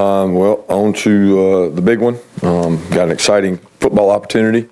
Um, 0.00 0.34
well, 0.34 0.64
on 0.70 0.94
to 0.94 1.40
uh, 1.40 1.68
the 1.68 1.82
big 1.82 2.00
one. 2.00 2.18
Um, 2.42 2.82
got 2.88 3.04
an 3.04 3.10
exciting 3.10 3.58
football 3.80 4.10
opportunity 4.10 4.66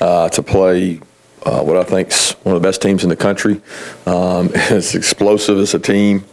uh, 0.00 0.30
to 0.30 0.42
play 0.42 1.00
uh, 1.44 1.62
what 1.62 1.76
I 1.76 1.84
think 1.84 2.08
is 2.08 2.32
one 2.42 2.54
of 2.54 2.62
the 2.62 2.68
best 2.68 2.82
teams 2.82 3.02
in 3.02 3.08
the 3.08 3.16
country. 3.16 3.60
Um, 4.06 4.50
as 4.70 4.94
explosive 4.94 5.58
as 5.58 5.74
a 5.74 5.78
team 5.78 6.24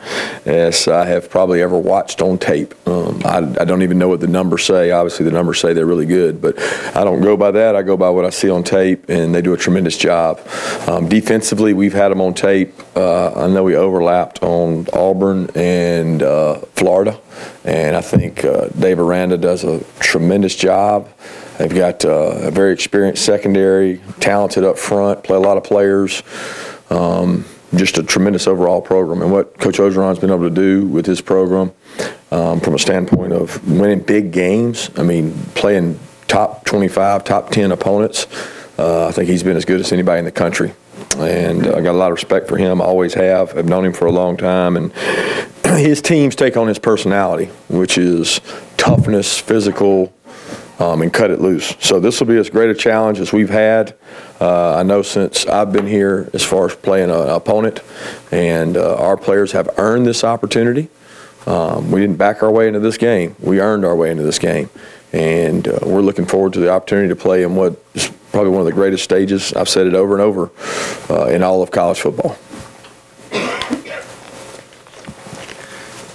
as 0.45 0.88
I 0.88 1.05
have 1.05 1.29
probably 1.29 1.61
ever 1.61 1.77
watched 1.77 2.21
on 2.21 2.38
tape. 2.38 2.73
Um, 2.88 3.21
I, 3.25 3.38
I, 3.38 3.65
don't 3.65 3.83
even 3.83 3.97
know 3.97 4.07
what 4.07 4.20
the 4.20 4.28
numbers 4.28 4.65
say. 4.65 4.91
Obviously, 4.91 5.25
the 5.25 5.32
numbers 5.32 5.59
say 5.59 5.73
they're 5.73 5.86
really 5.86 6.05
good, 6.05 6.41
but 6.41 6.59
I 6.96 7.04
don't 7.04 7.21
go 7.21 7.36
by 7.38 7.51
that. 7.51 7.75
I 7.75 7.82
go 7.82 7.97
by 7.97 8.09
what 8.09 8.25
I 8.25 8.29
see 8.29 8.50
on 8.50 8.64
tape, 8.64 9.09
and 9.09 9.33
they 9.33 9.41
do 9.41 9.54
a 9.54 9.57
tremendous 9.57 9.97
job. 9.97 10.39
Um, 10.88 11.10
defensively, 11.10 11.74
we've 11.74 11.93
had 11.93 12.10
them 12.10 12.21
on 12.21 12.33
tape. 12.33 12.74
Uh, 12.96 13.33
I 13.33 13.47
know 13.47 13.64
we 13.64 13.75
overlapped 13.75 14.42
on 14.43 14.87
Auburn 14.93 15.50
and 15.55 16.24
uh, 16.24 16.60
Florida, 16.74 17.19
and 17.64 17.96
I 17.96 18.01
think 18.01 18.43
uh, 18.46 18.68
Dave 18.69 19.00
Aranda 19.00 19.37
does 19.37 19.64
a 19.64 19.83
tremendous 20.00 20.55
job. 20.55 21.10
They've 21.57 21.74
got 21.74 22.06
uh, 22.06 22.39
a 22.42 22.52
very 22.52 22.74
experienced 22.74 23.25
secondary, 23.25 24.02
talented 24.20 24.64
up 24.64 24.78
front, 24.78 25.24
play 25.24 25.38
a 25.38 25.39
lot 25.39 25.57
of 25.57 25.64
players. 25.64 26.24
Um, 26.89 27.46
just 27.75 27.98
a 27.98 28.04
tremendous 28.04 28.48
overall 28.48 28.82
program. 28.82 29.21
And 29.21 29.32
what 29.32 29.57
Coach 29.57 29.78
Orgeron's 29.78 30.20
been 30.20 30.29
able 30.29 30.48
to 30.48 30.56
do 30.56 30.86
with 30.86 31.06
his 31.06 31.21
program 31.21 31.74
um, 32.31 32.59
from 32.59 32.75
a 32.75 32.80
standpoint 32.80 33.34
of 33.34 33.67
winning 33.70 34.00
big 34.00 34.31
games, 34.31 34.89
I 34.95 35.03
mean, 35.03 35.34
playing 35.56 36.00
top 36.28 36.66
25, 36.66 37.23
top 37.23 37.50
10 37.50 37.72
opponents, 37.72 38.28
uh, 38.78 39.08
I 39.08 39.12
think 39.12 39.30
he's 39.30 39.44
been 39.44 39.58
as 39.58 39.66
good 39.66 39.80
as 39.80 39.92
anybody 39.92 40.20
in 40.20 40.26
the 40.26 40.31
country. 40.31 40.73
And 41.17 41.67
I 41.67 41.81
got 41.81 41.92
a 41.92 41.98
lot 41.98 42.12
of 42.12 42.16
respect 42.16 42.48
for 42.48 42.58
him. 42.58 42.81
I 42.81 42.86
always 42.86 43.14
have. 43.16 43.58
I've 43.58 43.67
known 43.67 43.86
him 43.86 43.94
for 43.94 44.06
a 44.06 44.12
long 44.12 44.38
time. 44.38 44.78
And 44.78 44.94
his 45.66 46.02
teams 46.02 46.36
take 46.36 46.56
on 46.56 46.67
his 46.67 46.80
personality, 46.80 47.45
which 47.70 47.98
is 47.98 48.39
toughness, 48.78 49.38
physical, 49.38 50.14
um, 50.80 51.02
and 51.02 51.13
cut 51.13 51.31
it 51.31 51.41
loose. 51.41 51.75
So 51.80 52.00
this 52.00 52.20
will 52.20 52.28
be 52.28 52.38
as 52.38 52.50
great 52.50 52.70
a 52.70 52.75
challenge 52.75 53.20
as 53.20 53.33
we've 53.33 53.50
had. 53.50 53.95
Uh, 54.39 54.78
I 54.78 54.84
know 54.84 55.02
since 55.02 55.45
I've 55.45 55.72
been 55.72 55.88
here, 55.88 56.30
as 56.34 56.44
far 56.44 56.66
as 56.66 56.75
playing 56.75 57.09
an 57.09 57.30
opponent, 57.30 57.81
and 58.31 58.78
uh, 58.78 58.95
our 58.95 59.17
players 59.17 59.52
have 59.53 59.69
earned 59.78 60.06
this 60.06 60.23
opportunity. 60.23 60.89
Um, 61.45 61.92
we 61.92 62.02
didn't 62.02 62.17
back 62.17 62.44
our 62.44 62.52
way 62.52 62.67
into 62.67 62.80
this 62.80 62.97
game; 62.97 63.36
we 63.39 63.61
earned 63.61 63.86
our 63.86 63.95
way 63.95 64.11
into 64.11 64.23
this 64.23 64.38
game, 64.38 64.69
and 65.14 65.67
uh, 65.67 65.80
we're 65.84 66.02
looking 66.02 66.25
forward 66.25 66.53
to 66.53 66.59
the 66.59 66.69
opportunity 66.69 67.08
to 67.09 67.16
play 67.16 67.44
in 67.44 67.56
what 67.56 67.81
is 67.94 68.12
probably 68.31 68.52
one 68.52 68.59
of 68.59 68.66
the 68.66 68.73
greatest 68.73 69.03
stages. 69.03 69.53
I've 69.53 69.69
said 69.69 69.88
it 69.88 69.95
over 69.95 70.14
and 70.14 70.22
over 70.22 70.52
uh, 71.09 71.28
in 71.28 71.44
all 71.44 71.64
of 71.64 71.72
college 71.72 72.00
football. 72.00 72.38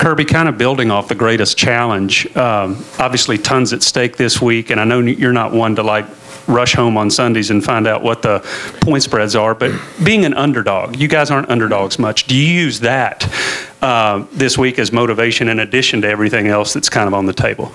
Kirby, 0.02 0.24
kind 0.24 0.48
of 0.48 0.58
building 0.58 0.90
off 0.90 1.06
the 1.06 1.14
greatest 1.14 1.56
challenge, 1.56 2.26
um, 2.36 2.84
obviously 2.98 3.38
tons 3.38 3.72
at 3.72 3.84
stake 3.84 4.16
this 4.16 4.42
week, 4.42 4.70
and 4.70 4.80
I 4.80 4.84
know 4.84 4.98
you're 4.98 5.32
not 5.32 5.52
one 5.52 5.76
to 5.76 5.84
like 5.84 6.06
rush 6.48 6.74
home 6.74 6.96
on 6.96 7.08
Sundays 7.08 7.50
and 7.50 7.62
find 7.62 7.86
out 7.86 8.02
what 8.02 8.20
the 8.20 8.40
point 8.80 9.04
spreads 9.04 9.36
are, 9.36 9.54
but 9.54 9.70
being 10.02 10.24
an 10.24 10.34
underdog, 10.34 10.96
you 10.96 11.06
guys 11.06 11.30
aren't 11.30 11.48
underdogs 11.50 12.00
much. 12.00 12.26
Do 12.26 12.34
you 12.34 12.52
use 12.52 12.80
that 12.80 13.32
uh, 13.80 14.24
this 14.32 14.58
week 14.58 14.80
as 14.80 14.90
motivation 14.90 15.46
in 15.48 15.60
addition 15.60 16.02
to 16.02 16.08
everything 16.08 16.48
else 16.48 16.72
that's 16.72 16.88
kind 16.88 17.06
of 17.06 17.14
on 17.14 17.26
the 17.26 17.32
table? 17.32 17.70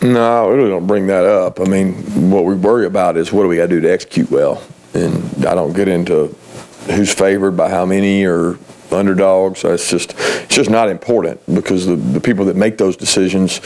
No, 0.00 0.50
we 0.50 0.54
really 0.54 0.70
don't 0.70 0.86
bring 0.86 1.08
that 1.08 1.24
up. 1.24 1.58
I 1.58 1.64
mean, 1.64 1.94
what 2.30 2.44
we 2.44 2.54
worry 2.54 2.86
about 2.86 3.16
is 3.16 3.32
what 3.32 3.42
do 3.42 3.48
we 3.48 3.56
got 3.56 3.62
to 3.62 3.68
do 3.70 3.80
to 3.80 3.90
execute 3.90 4.30
well, 4.30 4.62
and 4.94 5.44
I 5.44 5.56
don't 5.56 5.72
get 5.72 5.88
into 5.88 6.36
who's 6.86 7.12
favored 7.12 7.56
by 7.56 7.68
how 7.68 7.84
many 7.84 8.24
or 8.24 8.60
underdogs. 8.92 9.64
It's 9.64 9.90
just 9.90 10.14
it's 10.54 10.68
just 10.68 10.70
not 10.70 10.88
important 10.88 11.44
because 11.52 11.84
the, 11.84 11.96
the 11.96 12.20
people 12.20 12.44
that 12.44 12.54
make 12.54 12.78
those 12.78 12.96
decisions 12.96 13.60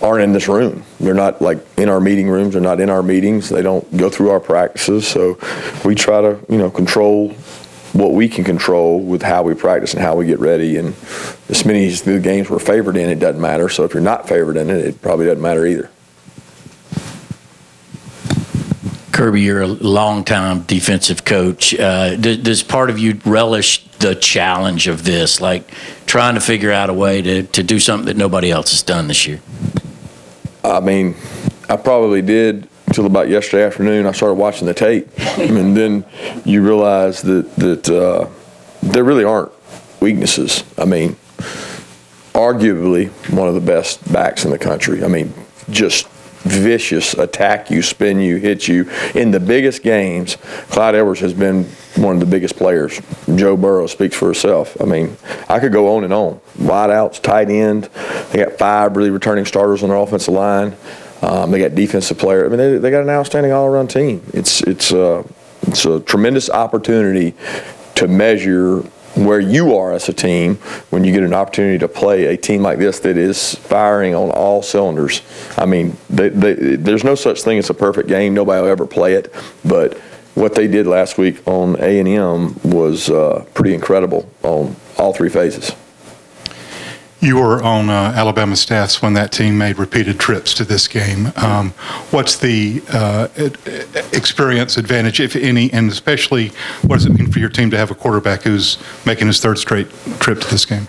aren't 0.00 0.22
in 0.22 0.32
this 0.32 0.48
room. 0.48 0.84
They're 0.98 1.12
not 1.12 1.42
like 1.42 1.58
in 1.76 1.90
our 1.90 2.00
meeting 2.00 2.30
rooms. 2.30 2.54
They're 2.54 2.62
not 2.62 2.80
in 2.80 2.88
our 2.88 3.02
meetings. 3.02 3.50
They 3.50 3.60
don't 3.60 3.94
go 3.94 4.08
through 4.08 4.30
our 4.30 4.40
practices. 4.40 5.06
So 5.06 5.38
we 5.84 5.94
try 5.94 6.22
to 6.22 6.40
you 6.48 6.56
know 6.56 6.70
control 6.70 7.28
what 7.92 8.12
we 8.12 8.26
can 8.26 8.42
control 8.42 9.00
with 9.00 9.20
how 9.20 9.42
we 9.42 9.52
practice 9.52 9.92
and 9.92 10.02
how 10.02 10.16
we 10.16 10.24
get 10.24 10.38
ready. 10.38 10.78
And 10.78 10.94
as 11.50 11.66
many 11.66 11.86
as 11.88 12.00
the 12.00 12.18
games 12.18 12.48
we're 12.48 12.58
favored 12.58 12.96
in, 12.96 13.10
it 13.10 13.18
doesn't 13.18 13.42
matter. 13.42 13.68
So 13.68 13.84
if 13.84 13.92
you're 13.92 14.02
not 14.02 14.26
favored 14.26 14.56
in 14.56 14.70
it, 14.70 14.82
it 14.82 15.02
probably 15.02 15.26
doesn't 15.26 15.42
matter 15.42 15.66
either. 15.66 15.90
Kirby, 19.12 19.42
you're 19.42 19.60
a 19.60 19.66
longtime 19.66 20.62
defensive 20.62 21.26
coach. 21.26 21.78
Uh, 21.78 22.16
does, 22.16 22.38
does, 22.38 22.62
part 22.62 22.88
of 22.88 22.98
you 22.98 23.20
relish 23.26 23.84
the 23.98 24.14
challenge 24.14 24.88
of 24.88 25.04
this, 25.04 25.42
like 25.42 25.70
trying 26.10 26.34
to 26.34 26.40
figure 26.40 26.72
out 26.72 26.90
a 26.90 26.92
way 26.92 27.22
to, 27.22 27.44
to 27.44 27.62
do 27.62 27.78
something 27.78 28.06
that 28.06 28.16
nobody 28.16 28.50
else 28.50 28.72
has 28.72 28.82
done 28.82 29.06
this 29.06 29.28
year? 29.28 29.40
I 30.64 30.80
mean, 30.80 31.14
I 31.68 31.76
probably 31.76 32.20
did 32.20 32.68
until 32.88 33.06
about 33.06 33.28
yesterday 33.28 33.64
afternoon. 33.64 34.06
I 34.06 34.10
started 34.10 34.34
watching 34.34 34.66
the 34.66 34.74
tape, 34.74 35.08
and 35.38 35.76
then 35.76 36.04
you 36.44 36.62
realize 36.62 37.22
that 37.22 37.54
that 37.56 37.88
uh, 37.88 38.28
there 38.82 39.04
really 39.04 39.22
aren't 39.22 39.52
weaknesses. 40.00 40.64
I 40.76 40.84
mean, 40.84 41.14
arguably 42.34 43.10
one 43.32 43.46
of 43.46 43.54
the 43.54 43.60
best 43.60 44.12
backs 44.12 44.44
in 44.44 44.50
the 44.50 44.58
country. 44.58 45.04
I 45.04 45.06
mean, 45.06 45.32
just 45.70 46.08
vicious 46.42 47.14
attack 47.14 47.70
you, 47.70 47.82
spin 47.82 48.20
you, 48.20 48.36
hit 48.36 48.66
you. 48.68 48.90
In 49.14 49.30
the 49.30 49.40
biggest 49.40 49.82
games, 49.82 50.36
Clyde 50.70 50.94
Edwards 50.94 51.20
has 51.20 51.34
been 51.34 51.64
one 51.96 52.14
of 52.14 52.20
the 52.20 52.26
biggest 52.26 52.56
players. 52.56 53.00
Joe 53.34 53.56
Burrow 53.56 53.86
speaks 53.86 54.16
for 54.16 54.28
herself. 54.28 54.80
I 54.80 54.84
mean, 54.84 55.16
I 55.48 55.58
could 55.58 55.72
go 55.72 55.96
on 55.96 56.04
and 56.04 56.12
on. 56.12 56.40
Wideouts, 56.58 57.22
tight 57.22 57.50
end. 57.50 57.84
They 58.30 58.44
got 58.44 58.54
five 58.54 58.96
really 58.96 59.10
returning 59.10 59.44
starters 59.44 59.82
on 59.82 59.90
their 59.90 59.98
offensive 59.98 60.34
line. 60.34 60.76
Um, 61.22 61.50
they 61.50 61.58
got 61.58 61.74
defensive 61.74 62.18
player. 62.18 62.46
I 62.46 62.48
mean, 62.48 62.58
they, 62.58 62.78
they 62.78 62.90
got 62.90 63.02
an 63.02 63.10
outstanding 63.10 63.52
all-around 63.52 63.88
team. 63.88 64.22
It's 64.32 64.62
it's 64.62 64.92
uh, 64.92 65.22
it's 65.62 65.84
a 65.84 66.00
tremendous 66.00 66.48
opportunity 66.48 67.34
to 67.96 68.08
measure 68.08 68.82
where 69.26 69.40
you 69.40 69.76
are 69.76 69.92
as 69.92 70.08
a 70.08 70.12
team 70.12 70.56
when 70.90 71.04
you 71.04 71.12
get 71.12 71.22
an 71.22 71.34
opportunity 71.34 71.78
to 71.78 71.88
play 71.88 72.26
a 72.26 72.36
team 72.36 72.62
like 72.62 72.78
this 72.78 73.00
that 73.00 73.16
is 73.16 73.54
firing 73.54 74.14
on 74.14 74.30
all 74.30 74.62
cylinders. 74.62 75.22
I 75.56 75.66
mean, 75.66 75.96
they, 76.08 76.28
they, 76.28 76.54
there's 76.76 77.04
no 77.04 77.14
such 77.14 77.42
thing 77.42 77.58
as 77.58 77.70
a 77.70 77.74
perfect 77.74 78.08
game. 78.08 78.34
Nobody 78.34 78.62
will 78.62 78.68
ever 78.68 78.86
play 78.86 79.14
it, 79.14 79.32
but 79.64 79.98
what 80.34 80.54
they 80.54 80.68
did 80.68 80.86
last 80.86 81.18
week 81.18 81.46
on 81.46 81.76
A 81.80 81.98
and 81.98 82.08
M 82.08 82.60
was 82.62 83.10
uh, 83.10 83.44
pretty 83.54 83.74
incredible 83.74 84.30
on 84.42 84.76
all 84.96 85.12
three 85.12 85.28
phases. 85.28 85.74
You 87.22 87.36
were 87.36 87.62
on 87.62 87.90
uh, 87.90 88.14
Alabama 88.16 88.56
staffs 88.56 89.02
when 89.02 89.12
that 89.12 89.30
team 89.30 89.58
made 89.58 89.78
repeated 89.78 90.18
trips 90.18 90.54
to 90.54 90.64
this 90.64 90.88
game. 90.88 91.32
Um, 91.36 91.72
what's 92.12 92.36
the 92.36 92.82
uh, 92.90 93.28
experience 94.16 94.78
advantage, 94.78 95.20
if 95.20 95.36
any, 95.36 95.70
and 95.70 95.90
especially 95.90 96.48
what 96.80 96.96
does 96.96 97.04
it 97.04 97.12
mean 97.12 97.30
for 97.30 97.38
your 97.38 97.50
team 97.50 97.70
to 97.72 97.76
have 97.76 97.90
a 97.90 97.94
quarterback 97.94 98.44
who's 98.44 98.78
making 99.04 99.26
his 99.26 99.38
third 99.38 99.58
straight 99.58 99.90
trip 100.18 100.40
to 100.40 100.48
this 100.48 100.64
game? 100.64 100.88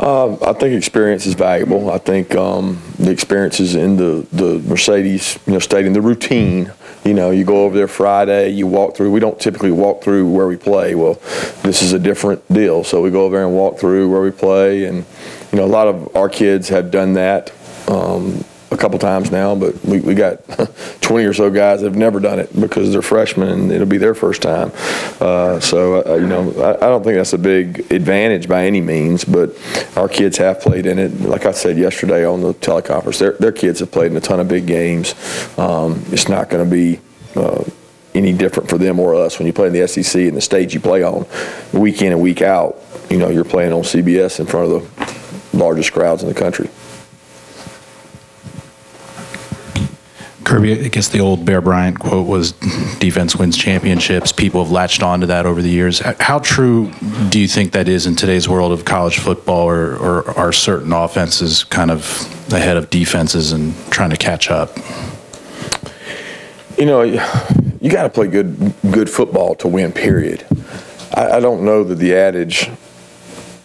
Uh, 0.00 0.34
I 0.44 0.52
think 0.52 0.74
experience 0.74 1.26
is 1.26 1.34
valuable. 1.34 1.90
I 1.90 1.98
think 1.98 2.34
um, 2.34 2.82
the 2.98 3.10
experiences 3.10 3.76
in 3.76 3.96
the, 3.96 4.26
the 4.32 4.58
Mercedes, 4.68 5.38
you 5.46 5.52
know, 5.52 5.58
stadium, 5.58 5.94
the 5.94 6.02
routine. 6.02 6.72
You 7.04 7.14
know, 7.14 7.30
you 7.30 7.44
go 7.44 7.64
over 7.64 7.76
there 7.76 7.86
Friday, 7.88 8.50
you 8.50 8.66
walk 8.66 8.96
through. 8.96 9.12
We 9.12 9.20
don't 9.20 9.40
typically 9.40 9.70
walk 9.70 10.02
through 10.02 10.28
where 10.28 10.48
we 10.48 10.56
play. 10.56 10.96
Well, 10.96 11.14
this 11.62 11.80
is 11.80 11.92
a 11.92 12.00
different 12.00 12.46
deal. 12.52 12.82
So 12.82 13.00
we 13.00 13.10
go 13.10 13.24
over 13.24 13.36
there 13.36 13.46
and 13.46 13.54
walk 13.54 13.78
through 13.78 14.10
where 14.10 14.20
we 14.20 14.32
play, 14.32 14.86
and 14.86 15.06
you 15.52 15.58
know, 15.58 15.64
a 15.64 15.66
lot 15.66 15.86
of 15.86 16.16
our 16.16 16.28
kids 16.28 16.68
have 16.68 16.90
done 16.90 17.14
that 17.14 17.52
um, 17.88 18.44
a 18.70 18.76
couple 18.76 18.98
times 18.98 19.30
now, 19.30 19.54
but 19.54 19.82
we, 19.84 20.00
we 20.00 20.14
got 20.14 20.46
20 21.00 21.24
or 21.24 21.32
so 21.32 21.50
guys 21.50 21.80
that 21.80 21.86
have 21.86 21.96
never 21.96 22.20
done 22.20 22.38
it 22.38 22.58
because 22.60 22.92
they're 22.92 23.02
freshmen 23.02 23.48
and 23.48 23.72
it'll 23.72 23.86
be 23.86 23.96
their 23.96 24.14
first 24.14 24.42
time. 24.42 24.72
Uh, 25.20 25.60
so, 25.60 26.04
uh, 26.06 26.14
you 26.16 26.26
know, 26.26 26.50
I, 26.60 26.74
I, 26.76 26.88
don't 26.88 27.02
think 27.02 27.16
that's 27.16 27.32
a 27.32 27.38
big 27.38 27.90
advantage 27.92 28.48
by 28.48 28.66
any 28.66 28.80
means, 28.80 29.24
but 29.24 29.56
our 29.96 30.08
kids 30.08 30.36
have 30.38 30.60
played 30.60 30.86
in 30.86 30.98
it. 30.98 31.20
Like 31.20 31.46
I 31.46 31.52
said 31.52 31.78
yesterday 31.78 32.24
on 32.24 32.42
the 32.42 32.54
teleconference, 32.54 33.18
their, 33.18 33.32
their 33.32 33.52
kids 33.52 33.80
have 33.80 33.92
played 33.92 34.10
in 34.10 34.16
a 34.16 34.20
ton 34.20 34.40
of 34.40 34.48
big 34.48 34.66
games. 34.66 35.14
Um, 35.58 36.04
it's 36.10 36.28
not 36.28 36.50
going 36.50 36.64
to 36.64 36.70
be. 36.70 37.00
Uh, 37.34 37.64
any 38.14 38.32
different 38.32 38.66
for 38.66 38.78
them 38.78 38.98
or 38.98 39.14
us 39.14 39.38
when 39.38 39.46
you 39.46 39.52
play 39.52 39.66
in 39.66 39.74
the 39.74 39.86
SEC 39.86 40.22
and 40.22 40.34
the 40.34 40.40
stage 40.40 40.72
you 40.72 40.80
play 40.80 41.02
on 41.02 41.26
week 41.74 42.00
in 42.00 42.12
and 42.12 42.20
week 42.22 42.40
out. 42.40 42.80
You 43.10 43.18
know, 43.18 43.28
you're 43.28 43.44
playing 43.44 43.74
on 43.74 43.82
CBS 43.82 44.40
in 44.40 44.46
front 44.46 44.72
of 44.72 44.82
the 44.82 45.04
largest 45.56 45.92
crowds 45.92 46.22
in 46.22 46.28
the 46.28 46.34
country. 46.34 46.68
Kirby, 50.46 50.84
I 50.84 50.88
guess 50.88 51.08
the 51.08 51.18
old 51.18 51.44
Bear 51.44 51.60
Bryant 51.60 51.98
quote 51.98 52.24
was 52.24 52.52
defense 53.00 53.34
wins 53.34 53.56
championships. 53.56 54.30
People 54.30 54.62
have 54.62 54.70
latched 54.70 55.02
on 55.02 55.20
to 55.20 55.26
that 55.26 55.44
over 55.44 55.60
the 55.60 55.68
years. 55.68 55.98
How 55.98 56.38
true 56.38 56.92
do 57.30 57.40
you 57.40 57.48
think 57.48 57.72
that 57.72 57.88
is 57.88 58.06
in 58.06 58.14
today's 58.14 58.48
world 58.48 58.70
of 58.70 58.84
college 58.84 59.18
football, 59.18 59.68
or, 59.68 59.96
or 59.96 60.30
are 60.38 60.52
certain 60.52 60.92
offenses 60.92 61.64
kind 61.64 61.90
of 61.90 62.04
ahead 62.52 62.76
of 62.76 62.90
defenses 62.90 63.50
and 63.50 63.74
trying 63.90 64.10
to 64.10 64.16
catch 64.16 64.48
up? 64.48 64.70
You 66.78 66.86
know, 66.86 67.02
you 67.02 67.90
got 67.90 68.04
to 68.04 68.10
play 68.10 68.28
good 68.28 68.72
good 68.92 69.10
football 69.10 69.56
to 69.56 69.66
win, 69.66 69.90
period. 69.90 70.46
I, 71.12 71.32
I 71.32 71.40
don't 71.40 71.64
know 71.64 71.82
that 71.82 71.96
the 71.96 72.14
adage 72.14 72.70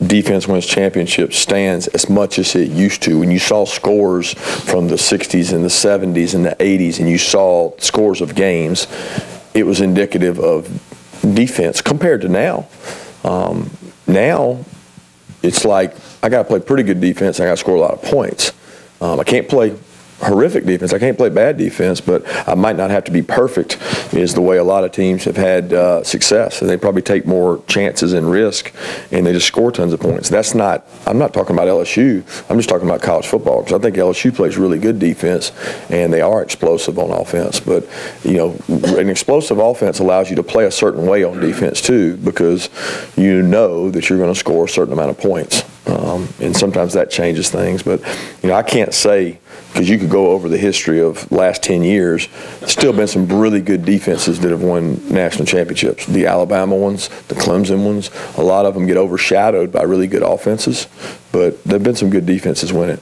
defense 0.06 0.48
wins 0.48 0.65
championships 0.65 1.38
stands 1.38 1.88
as 1.89 2.09
much 2.09 2.39
as 2.39 2.56
it 2.56 2.71
used 2.71 3.03
to. 3.03 3.19
When 3.19 3.31
you 3.31 3.39
saw 3.39 3.65
scores 3.65 4.33
from 4.33 4.88
the 4.88 4.95
60s 4.95 5.53
and 5.53 5.63
the 5.63 5.69
70s 5.69 6.33
and 6.33 6.45
the 6.45 6.56
80s, 6.56 7.00
and 7.00 7.07
you 7.07 7.18
saw 7.18 7.71
scores 7.77 8.21
of 8.21 8.33
games, 8.36 8.88
it 9.53 9.65
was 9.65 9.81
indicative 9.81 10.39
of 10.39 10.65
defense 11.21 11.81
compared 11.81 12.21
to 12.21 12.30
now. 12.30 12.68
Um, 13.24 13.69
now, 14.07 14.65
it's 15.44 15.65
like 15.65 15.95
I 16.24 16.30
got 16.30 16.44
to 16.44 16.48
play 16.48 16.59
pretty 16.59 16.83
good 16.83 17.01
defense. 17.01 17.39
I 17.39 17.45
got 17.45 17.51
to 17.51 17.57
score 17.57 17.75
a 17.75 17.80
lot 17.80 17.94
of 17.94 18.01
points. 18.01 18.53
Um, 19.00 19.19
I 19.19 19.24
can't 19.24 19.48
play 19.48 19.75
horrific 20.21 20.65
defense. 20.65 20.94
I 20.94 21.00
can't 21.00 21.18
play 21.18 21.29
bad 21.29 21.57
defense, 21.57 22.01
but 22.01 22.23
I 22.47 22.56
might 22.56 22.75
not 22.75 22.89
have 22.89 23.03
to 23.06 23.12
be 23.12 23.21
perfect. 23.21 23.77
Is 24.13 24.33
the 24.33 24.41
way 24.41 24.57
a 24.57 24.63
lot 24.63 24.83
of 24.83 24.91
teams 24.91 25.23
have 25.25 25.38
had 25.38 25.73
uh, 25.73 26.03
success, 26.03 26.62
and 26.62 26.69
they 26.69 26.77
probably 26.77 27.01
take 27.01 27.25
more 27.25 27.63
chances 27.68 28.13
and 28.13 28.29
risk, 28.29 28.73
and 29.12 29.25
they 29.25 29.33
just 29.33 29.47
score 29.47 29.71
tons 29.71 29.94
of 29.94 30.00
points. 30.00 30.29
That's 30.29 30.53
not. 30.53 30.85
I'm 31.06 31.18
not 31.18 31.33
talking 31.33 31.56
about 31.56 31.68
LSU. 31.68 32.23
I'm 32.50 32.57
just 32.57 32.69
talking 32.69 32.88
about 32.88 33.01
college 33.01 33.27
football 33.27 33.63
because 33.63 33.79
I 33.79 33.81
think 33.81 33.95
LSU 33.95 34.33
plays 34.33 34.57
really 34.57 34.79
good 34.79 35.00
defense, 35.00 35.51
and 35.89 36.13
they 36.13 36.21
are 36.21 36.41
explosive 36.41 37.00
on 37.00 37.12
offense. 37.12 37.59
But 37.59 37.88
you 38.24 38.38
know, 38.38 38.57
an 38.97 39.09
explosive 39.09 39.57
offense 39.57 40.00
allows 40.00 40.29
you 40.29 40.35
to 40.35 40.44
play 40.44 40.65
a 40.65 40.71
certain 40.71 41.06
way 41.06 41.24
on 41.24 41.39
defense 41.39 41.81
too, 41.81 42.17
because 42.17 42.69
you 43.17 43.41
know 43.41 43.89
that 43.91 44.09
you're 44.09 44.19
going 44.19 44.33
to 44.33 44.39
score 44.39 44.65
a 44.65 44.69
certain 44.69 44.94
amount 44.94 45.09
of 45.09 45.17
points. 45.17 45.63
Um, 45.88 46.28
and 46.39 46.56
sometimes 46.56 46.94
that 46.94 47.10
changes 47.10 47.50
things. 47.50 47.81
But 47.83 48.01
you 48.44 48.50
know, 48.50 48.56
I 48.56 48.63
can't 48.63 48.94
say 48.94 49.39
because 49.72 49.89
you 49.89 49.98
could 49.98 50.10
go 50.10 50.31
over 50.31 50.50
the 50.50 50.57
history 50.57 51.01
of 51.01 51.31
last 51.31 51.63
10 51.63 51.83
years. 51.83 52.28
Still 52.66 52.94
been 52.94 53.07
some 53.07 53.28
really 53.28 53.62
good 53.62 53.86
defenses 53.86 54.39
that 54.42 54.51
have 54.51 54.62
won 54.62 55.01
national 55.10 55.45
championships. 55.45 56.06
The 56.06 56.25
Alabama 56.25 56.75
ones, 56.75 57.07
the 57.28 57.36
Clemson 57.36 57.86
ones. 57.86 58.12
A 58.38 58.44
lot 58.44 58.66
of 58.66 58.74
them 58.74 58.86
get 58.86 58.98
overshadowed 58.98 59.72
by 59.72 59.83
really 59.83 60.07
good 60.07 60.24
offenses, 60.24 60.88
but 61.31 61.63
there've 61.63 61.84
been 61.84 61.95
some 61.95 62.10
good 62.10 62.25
defenses 62.25 62.74
win 62.74 62.89
it. 62.89 63.01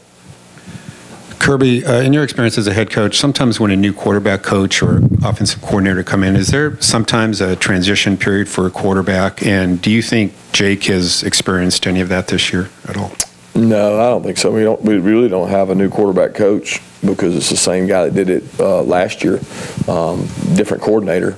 Kirby, 1.40 1.86
uh, 1.86 2.02
in 2.02 2.12
your 2.14 2.24
experience 2.24 2.58
as 2.58 2.68
a 2.68 2.74
head 2.74 2.92
coach, 2.92 3.18
sometimes 3.18 3.60
when 3.60 3.72
a 3.72 3.76
new 3.76 3.94
quarterback 3.94 4.44
coach 4.44 4.84
or 4.84 4.98
offensive 5.24 5.62
coordinator 5.62 6.04
come 6.04 6.24
in, 6.24 6.36
is 6.36 6.50
there 6.50 6.80
sometimes 6.82 7.42
a 7.42 7.56
transition 7.56 8.18
period 8.18 8.50
for 8.50 8.68
a 8.68 8.70
quarterback? 8.70 9.42
And 9.46 9.82
do 9.82 9.90
you 9.90 10.02
think 10.02 10.34
Jake 10.52 10.84
has 10.84 11.24
experienced 11.24 11.88
any 11.88 12.02
of 12.02 12.10
that 12.10 12.28
this 12.28 12.52
year 12.52 12.70
at 12.88 12.98
all? 12.98 13.12
No, 13.56 14.00
I 14.00 14.10
don't 14.10 14.22
think 14.22 14.38
so. 14.38 14.52
We 14.52 14.64
don't. 14.64 14.82
We 14.82 15.00
really 15.00 15.28
don't 15.28 15.50
have 15.50 15.70
a 15.70 15.76
new 15.76 15.90
quarterback 15.90 16.36
coach 16.36 16.82
because 17.04 17.36
it's 17.36 17.50
the 17.50 17.58
same 17.58 17.88
guy 17.88 18.06
that 18.06 18.14
did 18.14 18.30
it 18.30 18.44
uh, 18.60 18.84
last 18.84 19.24
year, 19.24 19.40
um, 19.88 20.28
different 20.56 20.84
coordinator. 20.84 21.38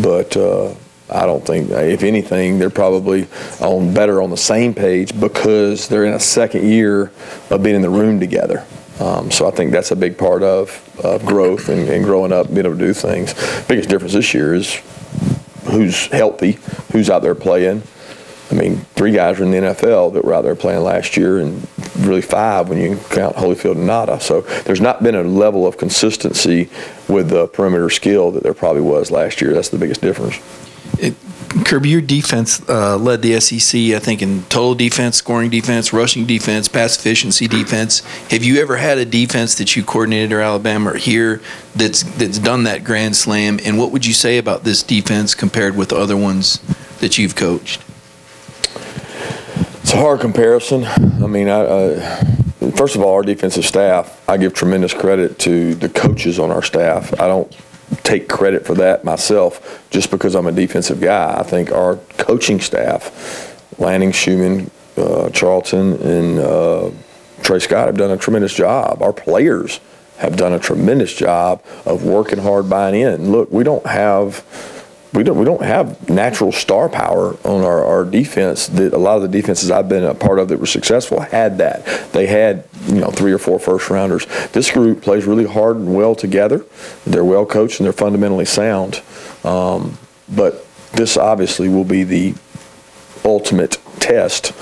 But 0.00 0.36
uh, 0.36 0.74
I 1.10 1.26
don't 1.26 1.44
think, 1.44 1.70
if 1.70 2.02
anything, 2.02 2.58
they're 2.58 2.70
probably 2.70 3.26
on 3.60 3.92
better 3.92 4.22
on 4.22 4.30
the 4.30 4.36
same 4.36 4.72
page 4.72 5.18
because 5.20 5.88
they're 5.88 6.06
in 6.06 6.14
a 6.14 6.20
second 6.20 6.66
year 6.66 7.12
of 7.50 7.62
being 7.62 7.76
in 7.76 7.82
the 7.82 7.90
room 7.90 8.18
together. 8.18 8.64
Um, 9.02 9.32
so 9.32 9.48
I 9.48 9.50
think 9.50 9.72
that's 9.72 9.90
a 9.90 9.96
big 9.96 10.16
part 10.16 10.44
of, 10.44 11.00
of 11.04 11.26
growth 11.26 11.68
and, 11.68 11.88
and 11.88 12.04
growing 12.04 12.30
up, 12.30 12.46
being 12.46 12.66
able 12.66 12.76
to 12.76 12.86
do 12.86 12.92
things. 12.92 13.34
Biggest 13.66 13.88
difference 13.88 14.12
this 14.12 14.32
year 14.32 14.54
is 14.54 14.76
who's 15.64 16.06
healthy, 16.06 16.52
who's 16.92 17.10
out 17.10 17.22
there 17.22 17.34
playing. 17.34 17.82
I 18.52 18.54
mean, 18.54 18.76
three 18.94 19.10
guys 19.10 19.40
are 19.40 19.44
in 19.44 19.50
the 19.50 19.56
NFL 19.56 20.12
that 20.12 20.24
were 20.24 20.34
out 20.34 20.42
there 20.42 20.54
playing 20.54 20.82
last 20.82 21.16
year, 21.16 21.40
and 21.40 21.66
really 21.98 22.22
five 22.22 22.68
when 22.68 22.78
you 22.78 22.96
count 23.10 23.34
Holyfield 23.34 23.76
and 23.76 23.88
Nauta. 23.88 24.20
So 24.20 24.42
there's 24.62 24.80
not 24.80 25.02
been 25.02 25.16
a 25.16 25.22
level 25.22 25.66
of 25.66 25.78
consistency 25.78 26.68
with 27.08 27.30
the 27.30 27.48
perimeter 27.48 27.90
skill 27.90 28.30
that 28.32 28.44
there 28.44 28.54
probably 28.54 28.82
was 28.82 29.10
last 29.10 29.40
year. 29.40 29.52
That's 29.52 29.70
the 29.70 29.78
biggest 29.78 30.00
difference. 30.00 30.38
It, 30.98 31.16
Kirby, 31.64 31.90
your 31.90 32.00
defense 32.00 32.66
uh, 32.68 32.96
led 32.96 33.22
the 33.22 33.38
SEC, 33.40 33.80
I 33.94 33.98
think, 33.98 34.22
in 34.22 34.42
total 34.44 34.74
defense, 34.74 35.16
scoring 35.16 35.50
defense, 35.50 35.92
rushing 35.92 36.26
defense, 36.26 36.68
pass 36.68 36.96
efficiency 36.96 37.46
defense. 37.46 38.00
Have 38.30 38.42
you 38.42 38.60
ever 38.60 38.76
had 38.76 38.98
a 38.98 39.04
defense 39.04 39.54
that 39.56 39.76
you 39.76 39.84
coordinated 39.84 40.32
or 40.32 40.40
Alabama 40.40 40.90
or 40.90 40.96
here 40.96 41.42
that's 41.74 42.02
that's 42.16 42.38
done 42.38 42.64
that 42.64 42.84
grand 42.84 43.16
slam? 43.16 43.58
And 43.64 43.78
what 43.78 43.92
would 43.92 44.06
you 44.06 44.14
say 44.14 44.38
about 44.38 44.64
this 44.64 44.82
defense 44.82 45.34
compared 45.34 45.76
with 45.76 45.90
the 45.90 45.96
other 45.96 46.16
ones 46.16 46.58
that 47.00 47.18
you've 47.18 47.36
coached? 47.36 47.82
It's 49.82 49.92
a 49.92 49.96
hard 49.96 50.20
comparison. 50.20 50.84
I 50.84 51.26
mean, 51.26 51.48
I, 51.48 51.96
first 52.76 52.96
of 52.96 53.02
all, 53.02 53.14
our 53.14 53.22
defensive 53.22 53.64
staff, 53.64 54.22
I 54.28 54.36
give 54.36 54.54
tremendous 54.54 54.94
credit 54.94 55.38
to 55.40 55.74
the 55.74 55.88
coaches 55.88 56.38
on 56.38 56.50
our 56.50 56.62
staff. 56.62 57.12
I 57.20 57.26
don't 57.26 57.54
take 58.02 58.28
credit 58.28 58.66
for 58.66 58.74
that 58.74 59.04
myself 59.04 59.86
just 59.90 60.10
because 60.10 60.34
I'm 60.34 60.46
a 60.46 60.52
defensive 60.52 61.00
guy. 61.00 61.38
I 61.38 61.42
think 61.42 61.70
our 61.72 61.96
coaching 62.18 62.60
staff, 62.60 63.78
Lanning, 63.78 64.12
Schumann, 64.12 64.70
uh, 64.96 65.30
Charlton, 65.30 65.94
and 66.02 66.38
uh, 66.38 66.90
Tray 67.42 67.58
Scott 67.58 67.86
have 67.86 67.96
done 67.96 68.10
a 68.10 68.16
tremendous 68.16 68.54
job. 68.54 69.02
Our 69.02 69.12
players 69.12 69.80
have 70.18 70.36
done 70.36 70.52
a 70.52 70.58
tremendous 70.58 71.12
job 71.12 71.62
of 71.84 72.04
working 72.04 72.38
hard 72.38 72.70
buying 72.70 72.94
in. 72.94 73.32
Look, 73.32 73.50
we 73.50 73.64
don't 73.64 73.86
have 73.86 74.44
we 75.12 75.22
don't 75.22 75.36
we 75.36 75.44
don't 75.44 75.62
have 75.62 76.08
natural 76.08 76.52
star 76.52 76.88
power 76.88 77.36
on 77.44 77.62
our, 77.62 77.84
our 77.84 78.04
defense 78.04 78.66
that 78.68 78.94
a 78.94 78.98
lot 78.98 79.16
of 79.16 79.22
the 79.22 79.28
defenses 79.28 79.70
I've 79.70 79.88
been 79.88 80.04
a 80.04 80.14
part 80.14 80.38
of 80.38 80.48
that 80.48 80.58
were 80.58 80.66
successful 80.66 81.20
had 81.20 81.58
that. 81.58 81.84
They 82.12 82.26
had, 82.26 82.64
you 82.86 83.00
know, 83.00 83.10
three 83.10 83.32
or 83.32 83.38
four 83.38 83.58
first 83.58 83.90
rounders. 83.90 84.26
This 84.52 84.70
group 84.70 85.02
plays 85.02 85.26
really 85.26 85.46
hard 85.46 85.76
and 85.76 85.94
well 85.94 86.14
together. 86.14 86.64
They're 87.06 87.24
well 87.24 87.44
coached 87.44 87.78
and 87.78 87.84
they're 87.84 87.92
fundamentally 87.92 88.46
sound. 88.46 89.02
Um, 89.44 89.98
but 90.28 90.66
this 90.92 91.16
obviously 91.18 91.68
will 91.68 91.84
be 91.84 92.04
the 92.04 92.34
ultimate 93.24 93.78
test. 94.00 94.52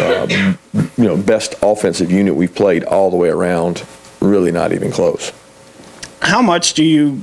Um, 0.00 0.58
you 0.96 1.04
know, 1.04 1.16
best 1.16 1.54
offensive 1.62 2.10
unit 2.10 2.34
we've 2.34 2.54
played 2.54 2.84
all 2.84 3.10
the 3.10 3.16
way 3.16 3.28
around. 3.28 3.84
Really 4.20 4.50
not 4.50 4.72
even 4.72 4.90
close. 4.90 5.32
How 6.20 6.40
much 6.40 6.74
do 6.74 6.84
you 6.84 7.20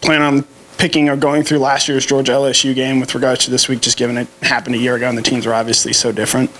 plan 0.00 0.22
on 0.22 0.44
picking 0.78 1.08
or 1.08 1.16
going 1.16 1.42
through 1.42 1.58
last 1.58 1.88
year's 1.88 2.06
Georgia 2.06 2.32
LSU 2.32 2.74
game 2.74 3.00
with 3.00 3.14
regards 3.14 3.44
to 3.44 3.50
this 3.50 3.68
week, 3.68 3.80
just 3.80 3.98
given 3.98 4.16
it 4.16 4.28
happened 4.42 4.76
a 4.76 4.78
year 4.78 4.94
ago 4.94 5.08
and 5.08 5.18
the 5.18 5.22
teams 5.22 5.44
were 5.44 5.54
obviously 5.54 5.92
so 5.92 6.12
different? 6.12 6.50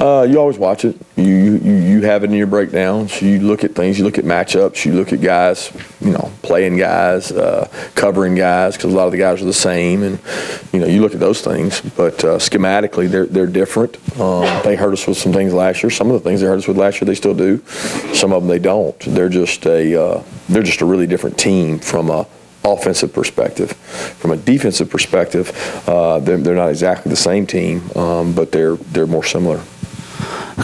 Uh, 0.00 0.22
you 0.22 0.36
always 0.38 0.58
watch 0.58 0.84
it. 0.84 0.96
You, 1.14 1.24
you 1.62 1.74
you 1.74 2.02
have 2.02 2.24
it 2.24 2.30
in 2.30 2.36
your 2.36 2.48
breakdowns. 2.48 3.22
You 3.22 3.38
look 3.38 3.62
at 3.62 3.74
things. 3.74 3.98
You 3.98 4.04
look 4.04 4.18
at 4.18 4.24
matchups. 4.24 4.84
You 4.84 4.94
look 4.94 5.12
at 5.12 5.20
guys. 5.20 5.70
You 6.00 6.10
know, 6.10 6.32
playing 6.42 6.76
guys, 6.76 7.30
uh, 7.30 7.68
covering 7.94 8.34
guys, 8.34 8.76
because 8.76 8.92
a 8.92 8.96
lot 8.96 9.06
of 9.06 9.12
the 9.12 9.18
guys 9.18 9.40
are 9.40 9.44
the 9.44 9.52
same. 9.52 10.02
And 10.02 10.18
you 10.72 10.80
know, 10.80 10.86
you 10.86 11.00
look 11.00 11.14
at 11.14 11.20
those 11.20 11.40
things. 11.40 11.80
But 11.80 12.24
uh, 12.24 12.38
schematically, 12.38 13.08
they're 13.08 13.26
they're 13.26 13.46
different. 13.46 13.96
Um, 14.18 14.62
they 14.64 14.74
hurt 14.74 14.92
us 14.92 15.06
with 15.06 15.18
some 15.18 15.32
things 15.32 15.52
last 15.52 15.84
year. 15.84 15.90
Some 15.90 16.10
of 16.10 16.14
the 16.14 16.28
things 16.28 16.40
they 16.40 16.46
hurt 16.48 16.58
us 16.58 16.66
with 16.66 16.78
last 16.78 17.00
year, 17.00 17.06
they 17.06 17.14
still 17.14 17.34
do. 17.34 17.62
Some 18.12 18.32
of 18.32 18.42
them 18.42 18.48
they 18.48 18.58
don't. 18.58 18.98
They're 19.00 19.28
just 19.28 19.66
a 19.66 20.02
uh, 20.02 20.22
they're 20.48 20.64
just 20.64 20.80
a 20.80 20.84
really 20.84 21.06
different 21.06 21.38
team 21.38 21.78
from 21.78 22.10
a 22.10 22.26
offensive 22.64 23.12
perspective. 23.12 23.72
From 23.72 24.30
a 24.30 24.36
defensive 24.36 24.90
perspective, 24.90 25.50
uh, 25.88 26.18
they're, 26.20 26.36
they're, 26.38 26.54
not 26.54 26.70
exactly 26.70 27.10
the 27.10 27.16
same 27.16 27.46
team, 27.46 27.90
um, 27.96 28.34
but 28.34 28.52
they're 28.52 28.76
they're 28.76 29.06
more 29.06 29.24
similar. 29.24 29.62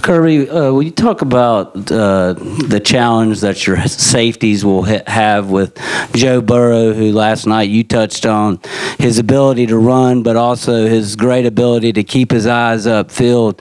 Kirby, 0.03 0.49
uh, 0.49 0.73
will 0.73 0.83
you 0.83 0.91
talk 0.91 1.23
about 1.23 1.91
uh, 1.91 2.35
the 2.35 2.81
challenge 2.85 3.41
that 3.41 3.67
your 3.67 3.81
safeties 3.87 4.65
will 4.65 4.85
ha- 4.85 5.03
have 5.07 5.51
with 5.51 5.77
Joe 6.13 6.41
Burrow, 6.41 6.93
who 6.93 7.13
last 7.13 7.47
night 7.47 7.69
you 7.71 7.85
touched 7.85 8.27
on 8.27 8.61
his 8.99 9.19
ability 9.19 9.67
to 9.67 9.79
run, 9.79 10.23
but 10.23 10.37
also 10.37 10.87
his 10.87 11.17
great 11.17 11.47
ability 11.47 11.93
to 11.95 12.05
keep 12.05 12.31
his 12.31 12.47
eyes 12.47 12.87
upfield? 12.87 13.61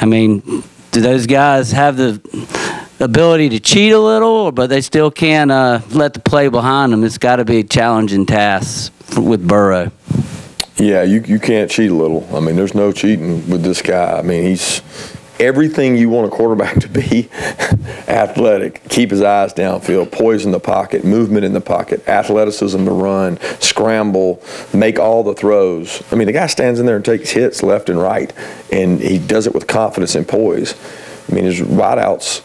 I 0.00 0.06
mean, 0.06 0.62
do 0.90 1.00
those 1.00 1.26
guys 1.26 1.72
have 1.72 1.96
the 1.96 2.20
ability 3.00 3.48
to 3.50 3.60
cheat 3.60 3.92
a 3.92 3.98
little, 3.98 4.52
but 4.52 4.68
they 4.68 4.80
still 4.80 5.10
can't 5.10 5.50
uh, 5.50 5.80
let 5.90 6.14
the 6.14 6.20
play 6.20 6.48
behind 6.48 6.92
them? 6.92 7.04
It's 7.04 7.18
got 7.18 7.36
to 7.36 7.44
be 7.44 7.58
a 7.58 7.64
challenging 7.64 8.26
task 8.26 8.92
with 9.16 9.46
Burrow. 9.46 9.90
Yeah, 10.76 11.02
you, 11.02 11.22
you 11.26 11.40
can't 11.40 11.70
cheat 11.70 11.90
a 11.90 11.94
little. 11.94 12.28
I 12.34 12.40
mean, 12.40 12.54
there's 12.54 12.74
no 12.74 12.92
cheating 12.92 13.48
with 13.50 13.62
this 13.62 13.82
guy. 13.82 14.18
I 14.18 14.22
mean, 14.22 14.44
he's 14.44 14.80
everything 15.40 15.96
you 15.96 16.08
want 16.08 16.26
a 16.26 16.30
quarterback 16.30 16.78
to 16.80 16.88
be 16.88 17.28
athletic, 18.08 18.82
keep 18.88 19.10
his 19.10 19.22
eyes 19.22 19.52
downfield, 19.52 20.12
poise 20.12 20.44
in 20.44 20.52
the 20.52 20.60
pocket, 20.60 21.04
movement 21.04 21.44
in 21.44 21.52
the 21.52 21.60
pocket, 21.60 22.06
athleticism 22.08 22.84
to 22.84 22.90
run, 22.90 23.38
scramble, 23.60 24.42
make 24.72 24.98
all 24.98 25.22
the 25.22 25.34
throws. 25.34 26.02
I 26.12 26.16
mean, 26.16 26.26
the 26.26 26.32
guy 26.32 26.46
stands 26.46 26.80
in 26.80 26.86
there 26.86 26.96
and 26.96 27.04
takes 27.04 27.30
hits 27.30 27.62
left 27.62 27.88
and 27.88 28.00
right, 28.00 28.32
and 28.72 29.00
he 29.00 29.18
does 29.18 29.46
it 29.46 29.54
with 29.54 29.66
confidence 29.66 30.14
and 30.14 30.26
poise. 30.26 30.74
I 31.28 31.34
mean, 31.34 31.44
his 31.44 31.60
wideouts. 31.60 32.42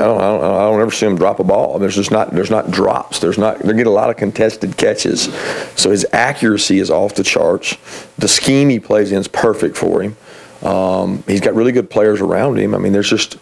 I 0.00 0.04
don't, 0.04 0.20
I 0.20 0.24
don't, 0.24 0.44
I 0.44 0.62
don't 0.70 0.80
ever 0.80 0.90
see 0.90 1.06
him 1.06 1.16
drop 1.16 1.38
a 1.40 1.44
ball. 1.44 1.78
There's 1.78 1.94
just 1.94 2.10
not, 2.10 2.30
there's 2.30 2.50
not 2.50 2.70
drops. 2.70 3.18
There's 3.18 3.38
not, 3.38 3.58
they 3.60 3.74
get 3.74 3.86
a 3.86 3.90
lot 3.90 4.10
of 4.10 4.16
contested 4.16 4.76
catches. 4.76 5.32
So 5.76 5.90
his 5.90 6.06
accuracy 6.12 6.78
is 6.78 6.90
off 6.90 7.14
the 7.14 7.22
charts. 7.22 7.76
The 8.18 8.28
scheme 8.28 8.68
he 8.68 8.80
plays 8.80 9.12
in 9.12 9.18
is 9.18 9.28
perfect 9.28 9.76
for 9.76 10.02
him. 10.02 10.16
Um, 10.62 11.22
he's 11.26 11.40
got 11.40 11.54
really 11.54 11.72
good 11.72 11.88
players 11.88 12.20
around 12.20 12.58
him. 12.58 12.74
I 12.74 12.78
mean, 12.78 12.92
there's 12.92 13.08
just 13.08 13.36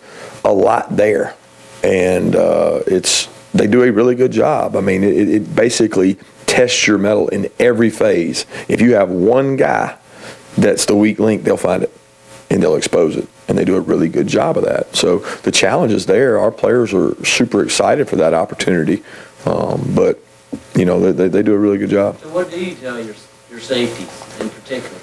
a 0.45 0.53
lot 0.53 0.97
there, 0.97 1.35
and 1.83 2.37
uh, 2.37 2.81
it's 2.87 3.29
they 3.53 3.67
do 3.67 3.83
a 3.83 3.91
really 3.91 4.15
good 4.15 4.31
job. 4.31 4.77
I 4.77 4.81
mean, 4.81 5.03
it, 5.03 5.29
it 5.29 5.57
basically 5.57 6.17
tests 6.47 6.87
your 6.87 6.99
mettle 6.99 7.29
in 7.29 7.50
every 7.59 7.91
phase. 7.91 8.47
If 8.69 8.81
you 8.81 8.95
have 8.95 9.11
one 9.11 9.57
guy 9.57 9.97
that's 10.57 10.87
the 10.87 10.95
weak 10.95 11.19
link, 11.19 11.43
they'll 11.43 11.57
find 11.57 11.83
it. 11.83 11.98
And 12.50 12.62
they'll 12.62 12.76
expose 12.76 13.17
it. 13.17 13.28
And 13.49 13.57
they 13.57 13.64
do 13.64 13.76
a 13.76 13.81
really 13.81 14.09
good 14.09 14.26
job 14.26 14.57
of 14.57 14.64
that. 14.64 14.95
So 14.95 15.19
the 15.43 15.50
challenge 15.50 15.93
is 15.93 16.07
there. 16.07 16.38
Our 16.38 16.50
players 16.50 16.93
are 16.95 17.14
super 17.25 17.62
excited 17.62 18.09
for 18.09 18.17
that 18.17 18.35
opportunity. 18.35 19.02
Um, 19.45 19.93
but, 19.95 20.23
you 20.75 20.85
know, 20.85 21.12
they, 21.12 21.28
they, 21.28 21.43
do 21.43 21.55
a 21.55 21.59
really 21.59 21.78
good 21.78 21.90
job. 21.90 22.19
So 22.21 22.28
what 22.31 22.50
do 22.50 22.62
you 22.62 22.75
tell 22.75 22.99
your, 22.99 23.14
your 23.50 23.61
safeties 23.61 24.40
in 24.40 24.50
particular? 24.50 24.98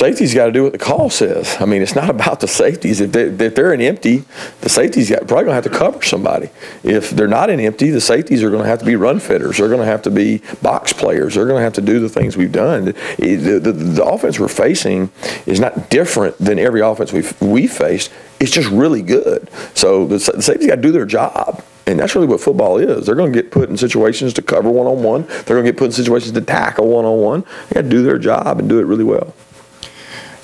Safety's 0.00 0.32
got 0.32 0.46
to 0.46 0.52
do 0.52 0.62
what 0.62 0.72
the 0.72 0.78
call 0.78 1.10
says. 1.10 1.58
I 1.60 1.66
mean, 1.66 1.82
it's 1.82 1.94
not 1.94 2.08
about 2.08 2.40
the 2.40 2.48
safeties. 2.48 3.02
If, 3.02 3.12
they, 3.12 3.28
they're 3.28 3.74
in 3.74 3.82
empty, 3.82 4.24
the 4.62 4.70
safety's 4.70 5.10
got, 5.10 5.28
probably 5.28 5.44
going 5.44 5.48
to 5.48 5.54
have 5.56 5.64
to 5.64 5.78
cover 5.78 6.00
somebody. 6.00 6.48
If 6.82 7.10
they're 7.10 7.28
not 7.28 7.50
in 7.50 7.60
empty, 7.60 7.90
the 7.90 8.00
safeties 8.00 8.42
are 8.42 8.48
going 8.48 8.62
to 8.62 8.68
have 8.68 8.78
to 8.78 8.86
be 8.86 8.96
run 8.96 9.20
fitters. 9.20 9.58
They're 9.58 9.68
going 9.68 9.80
to 9.80 9.84
have 9.84 10.00
to 10.02 10.10
be 10.10 10.40
box 10.62 10.94
players. 10.94 11.34
They're 11.34 11.44
going 11.44 11.58
to 11.58 11.62
have 11.62 11.74
to 11.74 11.82
do 11.82 12.00
the 12.00 12.08
things 12.08 12.34
we've 12.34 12.50
done. 12.50 12.86
The, 12.86 13.60
the, 13.60 13.72
the 13.72 14.02
offense 14.02 14.40
we're 14.40 14.48
facing 14.48 15.10
is 15.44 15.60
not 15.60 15.90
different 15.90 16.38
than 16.38 16.58
every 16.58 16.80
offense 16.80 17.12
we've 17.12 17.38
we 17.42 17.66
faced. 17.66 18.10
It's 18.40 18.52
just 18.52 18.70
really 18.70 19.02
good. 19.02 19.50
So 19.74 20.06
the, 20.06 20.16
the 20.16 20.40
safety's 20.40 20.68
got 20.68 20.76
to 20.76 20.80
do 20.82 20.92
their 20.92 21.04
job. 21.04 21.62
And 21.86 22.00
that's 22.00 22.14
really 22.14 22.26
what 22.26 22.40
football 22.40 22.78
is. 22.78 23.04
They're 23.04 23.14
going 23.14 23.34
to 23.34 23.42
get 23.42 23.50
put 23.50 23.68
in 23.68 23.76
situations 23.76 24.32
to 24.32 24.40
cover 24.40 24.70
one 24.70 24.86
on 24.86 25.02
one. 25.02 25.26
They're 25.26 25.56
going 25.56 25.66
to 25.66 25.72
get 25.72 25.76
put 25.76 25.86
in 25.86 25.92
situations 25.92 26.32
to 26.32 26.40
tackle 26.40 26.88
one 26.88 27.04
on 27.04 27.18
one. 27.18 27.44
They 27.68 27.74
got 27.74 27.82
to 27.82 27.88
do 27.90 28.02
their 28.02 28.18
job 28.18 28.58
and 28.58 28.66
do 28.66 28.78
it 28.78 28.84
really 28.84 29.04
well. 29.04 29.34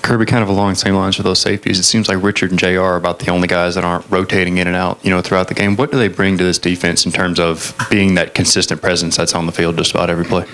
Kirby, 0.06 0.24
kind 0.24 0.44
of 0.44 0.48
along 0.48 0.70
the 0.70 0.76
same 0.76 0.94
lines 0.94 1.18
with 1.18 1.24
those 1.24 1.40
safeties, 1.40 1.80
it 1.80 1.82
seems 1.82 2.08
like 2.08 2.22
Richard 2.22 2.52
and 2.52 2.60
JR 2.60 2.78
are 2.78 2.94
about 2.94 3.18
the 3.18 3.32
only 3.32 3.48
guys 3.48 3.74
that 3.74 3.82
aren't 3.82 4.08
rotating 4.08 4.58
in 4.58 4.68
and 4.68 4.76
out, 4.76 5.04
you 5.04 5.10
know, 5.10 5.20
throughout 5.20 5.48
the 5.48 5.54
game. 5.54 5.74
What 5.74 5.90
do 5.90 5.98
they 5.98 6.06
bring 6.06 6.38
to 6.38 6.44
this 6.44 6.60
defense 6.60 7.04
in 7.04 7.10
terms 7.10 7.40
of 7.40 7.74
being 7.90 8.14
that 8.14 8.32
consistent 8.32 8.80
presence 8.80 9.16
that's 9.16 9.34
on 9.34 9.46
the 9.46 9.52
field 9.52 9.76
just 9.76 9.90
about 9.90 10.08
every 10.08 10.24
play? 10.24 10.46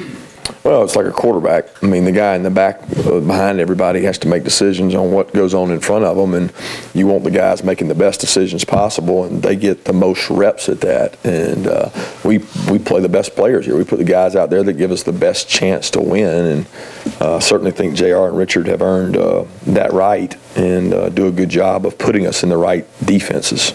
Well, 0.64 0.84
it's 0.84 0.96
like 0.96 1.06
a 1.06 1.12
quarterback. 1.12 1.82
I 1.82 1.86
mean, 1.86 2.04
the 2.04 2.12
guy 2.12 2.34
in 2.34 2.42
the 2.42 2.50
back 2.50 2.80
uh, 2.98 3.20
behind 3.20 3.60
everybody 3.60 4.02
has 4.04 4.18
to 4.18 4.28
make 4.28 4.44
decisions 4.44 4.94
on 4.94 5.12
what 5.12 5.32
goes 5.32 5.54
on 5.54 5.70
in 5.70 5.80
front 5.80 6.04
of 6.04 6.16
them, 6.16 6.34
and 6.34 6.52
you 6.94 7.06
want 7.06 7.24
the 7.24 7.30
guys 7.30 7.62
making 7.62 7.88
the 7.88 7.94
best 7.94 8.20
decisions 8.20 8.64
possible, 8.64 9.24
and 9.24 9.42
they 9.42 9.56
get 9.56 9.84
the 9.84 9.92
most 9.92 10.30
reps 10.30 10.68
at 10.68 10.80
that. 10.80 11.24
And 11.24 11.66
uh, 11.66 11.90
we 12.24 12.38
we 12.70 12.78
play 12.78 13.00
the 13.00 13.08
best 13.08 13.36
players 13.36 13.66
here. 13.66 13.76
We 13.76 13.84
put 13.84 13.98
the 13.98 14.04
guys 14.04 14.34
out 14.34 14.50
there 14.50 14.62
that 14.62 14.74
give 14.74 14.90
us 14.90 15.02
the 15.02 15.12
best 15.12 15.48
chance 15.48 15.90
to 15.90 16.00
win, 16.00 16.46
and 16.46 16.66
uh, 17.20 17.40
certainly 17.40 17.72
think 17.72 17.94
JR 17.94 18.26
and 18.26 18.36
Richard 18.36 18.66
have 18.66 18.82
earned 18.82 19.16
uh, 19.16 19.44
that 19.66 19.92
right 19.92 20.36
and 20.56 20.92
uh, 20.92 21.08
do 21.08 21.26
a 21.26 21.32
good 21.32 21.50
job 21.50 21.86
of 21.86 21.98
putting 21.98 22.26
us 22.26 22.42
in 22.42 22.48
the 22.48 22.56
right 22.56 22.86
defenses. 23.04 23.74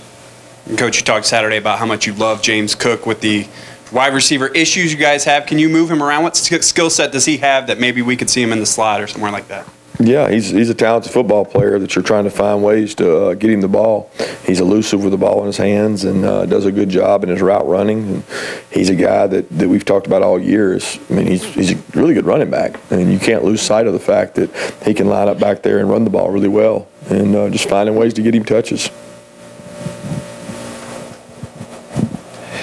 Coach, 0.76 0.98
you 0.98 1.04
talked 1.04 1.26
Saturday 1.26 1.56
about 1.56 1.80
how 1.80 1.86
much 1.86 2.06
you 2.06 2.14
love 2.14 2.42
James 2.42 2.76
Cook 2.76 3.06
with 3.06 3.22
the 3.22 3.48
wide 3.92 4.14
receiver 4.14 4.48
issues 4.48 4.92
you 4.92 5.00
guys 5.00 5.24
have. 5.26 5.46
Can 5.46 5.60
you 5.60 5.70
move 5.70 5.90
him 5.90 6.02
around? 6.02 6.24
What 6.24 6.36
skill 6.36 6.90
set 6.90 7.12
does 7.12 7.26
he 7.26 7.38
have 7.38 7.68
that 7.68 7.80
maybe 7.80 8.02
we 8.02 8.16
could 8.16 8.30
see 8.30 8.42
him 8.42 8.52
in 8.52 8.60
the 8.60 8.66
slot 8.66 9.02
or 9.02 9.08
somewhere 9.08 9.32
like 9.32 9.48
that? 9.48 9.68
Yeah, 10.00 10.30
he's 10.30 10.50
he's 10.50 10.70
a 10.70 10.76
talented 10.76 11.12
football 11.12 11.44
player 11.44 11.80
that 11.80 11.96
you're 11.96 12.04
trying 12.04 12.26
to 12.26 12.30
find 12.30 12.64
ways 12.64 12.94
to 12.96 13.18
uh, 13.18 13.34
get 13.34 13.50
him 13.50 13.62
the 13.62 13.68
ball. 13.68 14.12
He's 14.46 14.60
elusive 14.60 15.02
with 15.02 15.12
the 15.12 15.18
ball 15.18 15.40
in 15.40 15.48
his 15.48 15.58
hands 15.58 16.04
and 16.04 16.24
uh, 16.24 16.46
does 16.46 16.66
a 16.66 16.72
good 16.72 16.90
job 16.90 17.24
in 17.24 17.30
his 17.30 17.42
route 17.42 17.68
running. 17.68 18.08
And 18.08 18.24
he's 18.70 18.90
a 18.90 18.96
guy 18.96 19.26
that, 19.26 19.50
that 19.50 19.68
we've 19.68 19.84
talked 19.84 20.06
about 20.06 20.22
all 20.22 20.40
year. 20.40 20.76
Is, 20.76 21.00
I 21.10 21.14
mean, 21.14 21.26
he's 21.26 21.44
he's 21.44 21.72
a 21.72 21.78
really 21.96 22.14
good 22.14 22.26
running 22.26 22.52
back, 22.52 22.80
and 22.92 23.12
you 23.12 23.18
can't 23.18 23.44
lose 23.44 23.62
sight 23.62 23.88
of 23.88 23.94
the 23.94 24.00
fact 24.00 24.36
that 24.36 24.54
he 24.86 24.94
can 24.94 25.08
line 25.08 25.30
up 25.30 25.40
back 25.40 25.64
there 25.64 25.80
and 25.80 25.90
run 25.90 26.04
the 26.04 26.12
ball 26.12 26.30
really 26.30 26.48
well, 26.48 26.88
and 27.10 27.36
uh, 27.36 27.50
just 27.50 27.68
finding 27.68 27.96
ways 27.96 28.14
to 28.14 28.22
get 28.22 28.36
him 28.36 28.46
touches. 28.46 28.92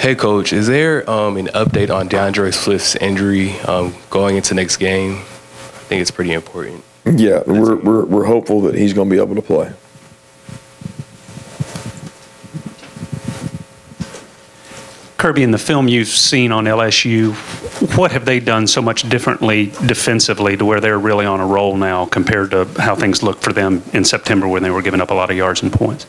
Hey, 0.05 0.13
coach, 0.13 0.53
is 0.53 0.67
there 0.67 1.09
um, 1.09 1.35
an 1.35 1.47
update 1.47 1.89
on 1.89 2.07
D'Andre 2.07 2.51
Swift's 2.51 2.95
injury 2.95 3.59
um, 3.61 3.95
going 4.11 4.35
into 4.35 4.53
next 4.53 4.77
game? 4.77 5.13
I 5.13 5.87
think 5.87 5.99
it's 5.99 6.11
pretty 6.11 6.31
important. 6.31 6.83
Yeah, 7.05 7.41
we're 7.47 7.75
we're, 7.77 8.05
we're 8.05 8.25
hopeful 8.25 8.61
that 8.61 8.75
he's 8.75 8.93
going 8.93 9.09
to 9.09 9.15
be 9.15 9.19
able 9.19 9.33
to 9.33 9.41
play. 9.41 9.73
Kirby, 15.17 15.41
in 15.41 15.49
the 15.49 15.57
film 15.57 15.87
you've 15.87 16.07
seen 16.07 16.51
on 16.51 16.65
LSU, 16.65 17.33
what 17.97 18.11
have 18.11 18.25
they 18.25 18.39
done 18.39 18.67
so 18.67 18.83
much 18.83 19.09
differently 19.09 19.71
defensively 19.87 20.55
to 20.55 20.65
where 20.65 20.79
they're 20.79 20.99
really 20.99 21.25
on 21.25 21.39
a 21.39 21.47
roll 21.47 21.77
now 21.77 22.05
compared 22.05 22.51
to 22.51 22.65
how 22.77 22.95
things 22.95 23.23
looked 23.23 23.43
for 23.43 23.53
them 23.53 23.81
in 23.91 24.05
September 24.05 24.47
when 24.47 24.61
they 24.61 24.69
were 24.69 24.83
giving 24.83 25.01
up 25.01 25.09
a 25.09 25.15
lot 25.15 25.31
of 25.31 25.35
yards 25.35 25.63
and 25.63 25.73
points? 25.73 26.05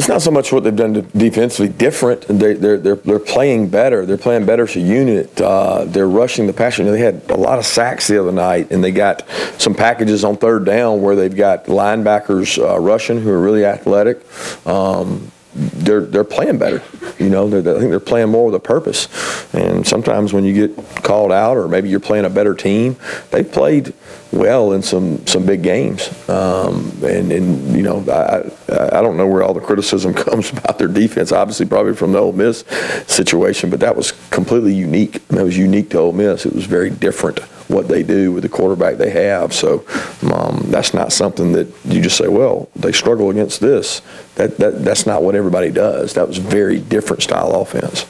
It's 0.00 0.08
not 0.08 0.22
so 0.22 0.30
much 0.30 0.50
what 0.50 0.64
they've 0.64 0.74
done 0.74 0.94
defensively 1.14 1.68
different. 1.68 2.22
They, 2.22 2.54
they're, 2.54 2.78
they're, 2.78 2.94
they're 2.94 3.18
playing 3.18 3.68
better. 3.68 4.06
They're 4.06 4.16
playing 4.16 4.46
better 4.46 4.62
as 4.62 4.74
a 4.74 4.80
unit. 4.80 5.38
Uh, 5.38 5.84
they're 5.84 6.08
rushing 6.08 6.46
the 6.46 6.54
passer. 6.54 6.80
You 6.80 6.86
know, 6.86 6.92
they 6.92 7.00
had 7.00 7.20
a 7.28 7.36
lot 7.36 7.58
of 7.58 7.66
sacks 7.66 8.08
the 8.08 8.18
other 8.18 8.32
night, 8.32 8.70
and 8.70 8.82
they 8.82 8.92
got 8.92 9.28
some 9.58 9.74
packages 9.74 10.24
on 10.24 10.38
third 10.38 10.64
down 10.64 11.02
where 11.02 11.14
they've 11.14 11.36
got 11.36 11.66
linebackers 11.66 12.58
uh, 12.58 12.80
rushing 12.80 13.20
who 13.20 13.28
are 13.28 13.42
really 13.42 13.66
athletic. 13.66 14.24
Um, 14.66 15.30
they're 15.54 16.02
they're 16.02 16.24
playing 16.24 16.58
better. 16.58 16.82
You 17.18 17.28
know, 17.28 17.48
I 17.48 17.50
think 17.50 17.90
they're 17.90 18.00
playing 18.00 18.28
more 18.28 18.46
with 18.46 18.54
a 18.54 18.60
purpose. 18.60 19.08
And 19.52 19.86
sometimes 19.86 20.32
when 20.32 20.44
you 20.44 20.54
get 20.54 21.02
called 21.02 21.32
out, 21.32 21.56
or 21.56 21.68
maybe 21.68 21.88
you're 21.88 22.00
playing 22.00 22.24
a 22.24 22.30
better 22.30 22.54
team, 22.54 22.96
they 23.30 23.42
played 23.42 23.92
well 24.32 24.72
in 24.72 24.82
some 24.82 25.26
some 25.26 25.44
big 25.44 25.62
games. 25.62 26.08
Um, 26.28 26.92
and 27.02 27.32
and 27.32 27.76
you 27.76 27.82
know, 27.82 28.04
I 28.08 28.50
I 28.96 29.02
don't 29.02 29.16
know 29.16 29.26
where 29.26 29.42
all 29.42 29.54
the 29.54 29.60
criticism 29.60 30.14
comes 30.26 30.50
about 30.50 30.78
their 30.78 30.88
defense. 30.88 31.32
Obviously, 31.32 31.66
probably 31.66 31.94
from 31.94 32.12
the 32.12 32.18
Ole 32.18 32.32
Miss 32.32 32.64
situation, 33.06 33.70
but 33.70 33.80
that 33.80 33.96
was 33.96 34.12
completely 34.30 34.74
unique. 34.74 35.26
That 35.28 35.44
was 35.44 35.58
unique 35.58 35.90
to 35.90 35.98
Ole 35.98 36.12
Miss. 36.12 36.46
It 36.46 36.54
was 36.54 36.66
very 36.66 36.90
different 36.90 37.40
what 37.70 37.88
they 37.88 38.02
do 38.02 38.32
with 38.32 38.42
the 38.42 38.48
quarterback 38.48 38.96
they 38.96 39.10
have. 39.10 39.52
So 39.52 39.84
um, 40.32 40.64
that's 40.66 40.92
not 40.92 41.12
something 41.12 41.52
that 41.52 41.68
you 41.84 42.00
just 42.00 42.16
say, 42.16 42.28
well, 42.28 42.68
they 42.76 42.92
struggle 42.92 43.30
against 43.30 43.60
this. 43.60 44.02
That, 44.34 44.56
that 44.58 44.84
that's 44.84 45.06
not 45.06 45.22
what 45.22 45.34
everybody 45.34 45.70
does. 45.70 46.14
That 46.14 46.28
was 46.28 46.38
a 46.38 46.42
very 46.42 46.78
different 46.78 47.22
style 47.22 47.52
offense. 47.60 48.06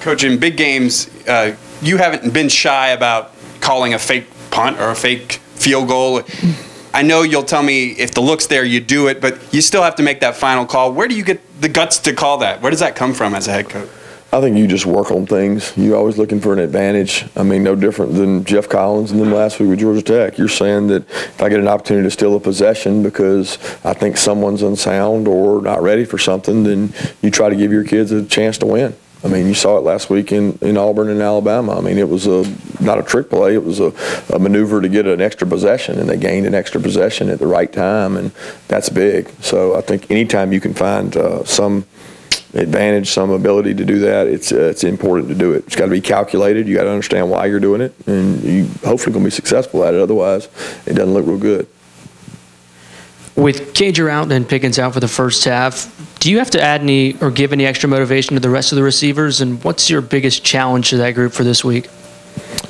Coach, 0.00 0.22
in 0.22 0.38
big 0.38 0.58
games, 0.58 1.08
uh, 1.26 1.56
you 1.80 1.96
haven't 1.96 2.32
been 2.34 2.50
shy 2.50 2.88
about 2.88 3.32
calling 3.60 3.94
a 3.94 3.98
fake 3.98 4.26
punt 4.50 4.78
or 4.78 4.90
a 4.90 4.94
fake 4.94 5.40
field 5.54 5.88
goal. 5.88 6.22
I 6.94 7.02
know 7.02 7.22
you'll 7.22 7.42
tell 7.42 7.64
me 7.64 7.90
if 7.90 8.12
the 8.12 8.20
look's 8.20 8.46
there, 8.46 8.64
you 8.64 8.78
do 8.78 9.08
it, 9.08 9.20
but 9.20 9.52
you 9.52 9.60
still 9.62 9.82
have 9.82 9.96
to 9.96 10.04
make 10.04 10.20
that 10.20 10.36
final 10.36 10.64
call. 10.64 10.92
Where 10.92 11.08
do 11.08 11.16
you 11.16 11.24
get 11.24 11.60
the 11.60 11.68
guts 11.68 11.98
to 11.98 12.12
call 12.12 12.38
that? 12.38 12.62
Where 12.62 12.70
does 12.70 12.78
that 12.78 12.94
come 12.94 13.12
from 13.12 13.34
as 13.34 13.48
a 13.48 13.50
head 13.50 13.68
coach? 13.68 13.88
I 14.32 14.40
think 14.40 14.56
you 14.56 14.68
just 14.68 14.86
work 14.86 15.10
on 15.10 15.26
things. 15.26 15.72
You're 15.76 15.96
always 15.96 16.18
looking 16.18 16.40
for 16.40 16.52
an 16.52 16.60
advantage. 16.60 17.24
I 17.34 17.42
mean, 17.42 17.64
no 17.64 17.74
different 17.74 18.14
than 18.14 18.44
Geoff 18.44 18.68
Collins 18.68 19.10
and 19.10 19.20
then 19.20 19.32
last 19.32 19.58
week 19.58 19.70
with 19.70 19.80
Georgia 19.80 20.02
Tech. 20.02 20.38
You're 20.38 20.46
saying 20.46 20.86
that 20.88 21.02
if 21.10 21.42
I 21.42 21.48
get 21.48 21.58
an 21.58 21.66
opportunity 21.66 22.06
to 22.06 22.10
steal 22.12 22.36
a 22.36 22.40
possession 22.40 23.02
because 23.02 23.58
I 23.84 23.92
think 23.92 24.16
someone's 24.16 24.62
unsound 24.62 25.26
or 25.26 25.62
not 25.62 25.82
ready 25.82 26.04
for 26.04 26.18
something, 26.18 26.62
then 26.62 26.92
you 27.22 27.30
try 27.32 27.48
to 27.48 27.56
give 27.56 27.72
your 27.72 27.84
kids 27.84 28.12
a 28.12 28.24
chance 28.24 28.56
to 28.58 28.66
win. 28.66 28.94
I 29.24 29.28
mean, 29.28 29.46
you 29.46 29.54
saw 29.54 29.78
it 29.78 29.80
last 29.80 30.10
week 30.10 30.32
in, 30.32 30.58
in 30.60 30.76
Auburn 30.76 31.08
and 31.08 31.22
Alabama. 31.22 31.78
I 31.78 31.80
mean, 31.80 31.96
it 31.96 32.08
was 32.08 32.26
a 32.26 32.44
not 32.80 32.98
a 32.98 33.02
trick 33.02 33.30
play. 33.30 33.54
It 33.54 33.64
was 33.64 33.80
a, 33.80 33.92
a 34.32 34.38
maneuver 34.38 34.82
to 34.82 34.88
get 34.88 35.06
an 35.06 35.22
extra 35.22 35.46
possession, 35.46 35.98
and 35.98 36.08
they 36.08 36.18
gained 36.18 36.46
an 36.46 36.54
extra 36.54 36.78
possession 36.78 37.30
at 37.30 37.38
the 37.38 37.46
right 37.46 37.72
time, 37.72 38.18
and 38.18 38.32
that's 38.68 38.90
big. 38.90 39.30
So 39.40 39.76
I 39.76 39.80
think 39.80 40.10
anytime 40.10 40.52
you 40.52 40.60
can 40.60 40.74
find 40.74 41.16
uh, 41.16 41.42
some 41.44 41.86
advantage, 42.52 43.08
some 43.08 43.30
ability 43.30 43.74
to 43.74 43.84
do 43.84 43.98
that, 44.00 44.26
it's 44.26 44.52
uh, 44.52 44.60
it's 44.60 44.84
important 44.84 45.28
to 45.30 45.34
do 45.34 45.54
it. 45.54 45.64
It's 45.66 45.76
got 45.76 45.86
to 45.86 45.90
be 45.90 46.02
calculated. 46.02 46.68
You 46.68 46.76
got 46.76 46.84
to 46.84 46.90
understand 46.90 47.30
why 47.30 47.46
you're 47.46 47.60
doing 47.60 47.80
it, 47.80 47.94
and 48.06 48.42
you 48.42 48.66
hopefully 48.84 49.14
going 49.14 49.24
to 49.24 49.28
be 49.28 49.30
successful 49.30 49.84
at 49.84 49.94
it. 49.94 50.00
Otherwise, 50.00 50.48
it 50.84 50.94
doesn't 50.94 51.14
look 51.14 51.26
real 51.26 51.38
good. 51.38 51.66
With 53.36 53.74
Cager 53.74 54.08
out 54.08 54.30
and 54.30 54.48
Pickens 54.48 54.78
out 54.78 54.94
for 54.94 55.00
the 55.00 55.08
first 55.08 55.44
half, 55.44 55.90
do 56.20 56.30
you 56.30 56.38
have 56.38 56.50
to 56.50 56.62
add 56.62 56.80
any 56.80 57.16
or 57.20 57.30
give 57.30 57.52
any 57.52 57.66
extra 57.66 57.88
motivation 57.88 58.34
to 58.34 58.40
the 58.40 58.48
rest 58.48 58.70
of 58.70 58.76
the 58.76 58.82
receivers? 58.82 59.40
And 59.40 59.62
what's 59.64 59.90
your 59.90 60.00
biggest 60.00 60.44
challenge 60.44 60.90
to 60.90 60.98
that 60.98 61.12
group 61.12 61.32
for 61.32 61.42
this 61.42 61.64
week? 61.64 61.88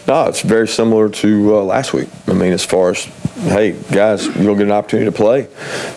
No, 0.06 0.24
it's 0.24 0.40
very 0.40 0.68
similar 0.68 1.08
to 1.08 1.56
uh, 1.56 1.62
last 1.62 1.92
week. 1.92 2.08
I 2.26 2.32
mean, 2.32 2.52
as 2.52 2.64
far 2.64 2.90
as, 2.90 3.06
hey, 3.44 3.72
guys, 3.92 4.24
you're 4.26 4.34
going 4.34 4.46
to 4.46 4.54
get 4.56 4.66
an 4.66 4.72
opportunity 4.72 5.10
to 5.10 5.16
play. 5.16 5.48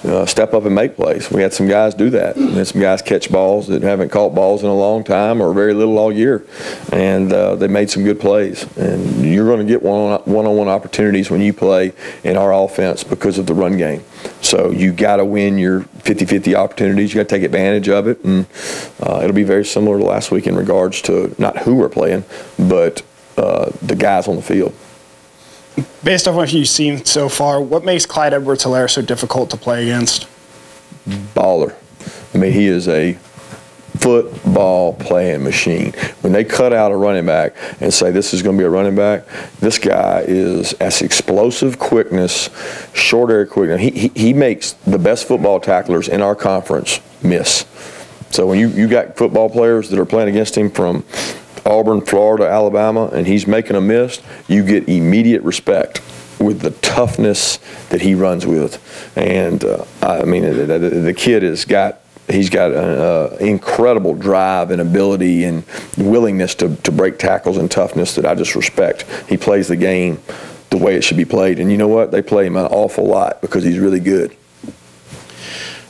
Uh, 0.04 0.26
step 0.26 0.54
up 0.54 0.66
and 0.66 0.76
make 0.76 0.96
plays. 0.96 1.32
We 1.32 1.42
had 1.42 1.54
some 1.54 1.68
guys 1.68 1.94
do 1.94 2.10
that. 2.10 2.36
We 2.36 2.54
had 2.54 2.68
some 2.68 2.82
guys 2.82 3.02
catch 3.02 3.32
balls 3.32 3.68
that 3.68 3.84
haven't 3.84 4.10
caught 4.10 4.36
balls 4.36 4.64
in 4.64 4.70
a 4.70 4.76
long 4.76 5.04
time 5.04 5.42
or 5.42 5.54
very 5.54 5.74
little 5.74 5.98
all 5.98 6.12
year. 6.12 6.46
And 6.92 7.32
uh, 7.32 7.56
they 7.56 7.68
made 7.68 7.90
some 7.90 8.04
good 8.04 8.20
plays. 8.20 8.66
And 8.78 9.26
you're 9.26 9.46
going 9.46 9.66
to 9.66 9.66
get 9.66 9.82
one 9.82 10.22
on 10.22 10.56
one 10.56 10.68
opportunities 10.68 11.30
when 11.30 11.42
you 11.42 11.54
play 11.54 11.94
in 12.24 12.36
our 12.36 12.54
offense 12.54 13.04
because 13.04 13.38
of 13.38 13.46
the 13.46 13.54
run 13.54 13.78
game. 13.78 14.04
So 14.42 14.72
you 14.72 14.92
got 14.92 15.18
to 15.18 15.26
win 15.26 15.58
your 15.58 15.82
50-50 15.82 16.54
opportunities. 16.54 17.14
You 17.14 17.22
got 17.22 17.30
to 17.30 17.36
take 17.36 17.44
advantage 17.44 17.88
of 17.90 18.08
it, 18.08 18.24
and 18.24 18.46
uh, 19.02 19.22
it'll 19.24 19.36
be 19.36 19.44
very 19.44 19.66
similar 19.66 19.98
to 19.98 20.04
last 20.04 20.32
week 20.32 20.48
in 20.48 20.56
regards 20.56 21.02
to 21.04 21.34
not 21.38 21.60
who 21.60 21.76
we're 21.76 21.90
playing, 21.90 22.24
but 22.58 23.04
uh, 23.38 23.72
the 23.82 23.96
guys 23.96 24.28
on 24.28 24.36
the 24.36 24.42
field. 24.42 24.74
Based 26.04 26.28
off 26.28 26.36
what 26.36 26.52
you've 26.54 26.68
seen 26.68 27.06
so 27.06 27.30
far, 27.30 27.62
what 27.62 27.84
makes 27.84 28.06
Clyde 28.06 28.34
Edwards-Helaire 28.34 28.90
so 28.90 29.02
difficult 29.02 29.50
to 29.52 29.58
play 29.58 29.84
against? 29.84 30.28
Baller. 31.08 31.76
I 32.34 32.38
mean, 32.38 32.54
he 32.54 32.68
is 32.68 32.88
a 32.88 33.18
football 33.98 34.94
playing 34.94 35.44
machine. 35.44 35.92
When 36.22 36.32
they 36.32 36.44
cut 36.44 36.72
out 36.72 36.92
a 36.92 36.96
running 36.96 37.26
back 37.26 37.56
and 37.82 37.94
say 37.94 38.12
this 38.12 38.34
is 38.34 38.42
going 38.42 38.56
to 38.56 38.62
be 38.62 38.66
a 38.66 38.70
running 38.70 38.96
back, 38.96 39.26
this 39.60 39.78
guy 39.78 40.24
is 40.28 40.74
as 40.74 41.02
explosive 41.02 41.80
quickness, 41.80 42.50
short 42.94 43.32
area 43.32 43.46
quickness. 43.46 43.82
He, 43.82 43.92
he, 43.92 44.08
he 44.10 44.34
makes 44.34 44.74
the 44.74 45.00
best 45.00 45.28
football 45.28 45.60
tacklers 45.60 46.08
in 46.08 46.22
our 46.22 46.36
conference 46.36 47.02
miss. 47.24 47.66
So 48.30 48.46
when 48.46 48.60
you, 48.60 48.70
you 48.70 48.88
got 48.88 49.18
football 49.18 49.50
players 49.50 49.90
that 49.90 50.00
are 50.00 50.06
playing 50.06 50.30
against 50.30 50.56
him 50.56 50.70
from 50.70 51.04
Auburn, 51.68 52.02
Florida, 52.02 52.48
Alabama, 52.48 53.08
and 53.08 53.28
he's 53.28 53.46
making 53.46 53.76
a 53.76 53.82
miss, 53.82 54.22
you 54.48 54.64
get 54.64 54.88
immediate 54.88 55.44
respect 55.44 56.02
with 56.40 56.62
the 56.62 56.72
toughness 56.72 57.58
that 57.90 58.02
he 58.02 58.16
runs 58.16 58.46
with. 58.46 58.82
And 59.18 59.64
uh, 59.64 59.86
I 60.02 60.24
mean, 60.24 60.44
the, 60.44 60.66
the, 60.66 60.90
the 60.90 61.14
kid 61.14 61.44
has 61.44 61.66
got 61.66 62.02
he's 62.30 62.50
got 62.50 62.72
an 62.72 62.78
uh, 62.78 63.38
incredible 63.40 64.14
drive 64.14 64.72
and 64.72 64.82
ability 64.82 65.46
and 65.46 65.64
willingness 65.98 66.56
to, 66.56 66.76
to 66.78 66.92
break 66.92 67.18
tackles 67.18 67.58
and 67.58 67.72
toughness 67.72 68.16
that 68.16 68.26
I 68.26 68.36
just 68.36 68.56
respect. 68.56 69.06
He 69.30 69.38
plays 69.38 69.68
the 69.68 69.78
game 69.78 70.20
the 70.70 70.78
way 70.78 70.96
it 70.96 71.04
should 71.04 71.18
be 71.18 71.26
played. 71.26 71.60
And 71.60 71.72
you 71.72 71.78
know 71.78 71.88
what? 71.88 72.12
They 72.12 72.22
play 72.22 72.46
him 72.46 72.58
an 72.58 72.66
awful 72.66 73.06
lot 73.06 73.42
because 73.42 73.64
he's 73.64 73.80
really 73.80 74.02
good. 74.02 74.36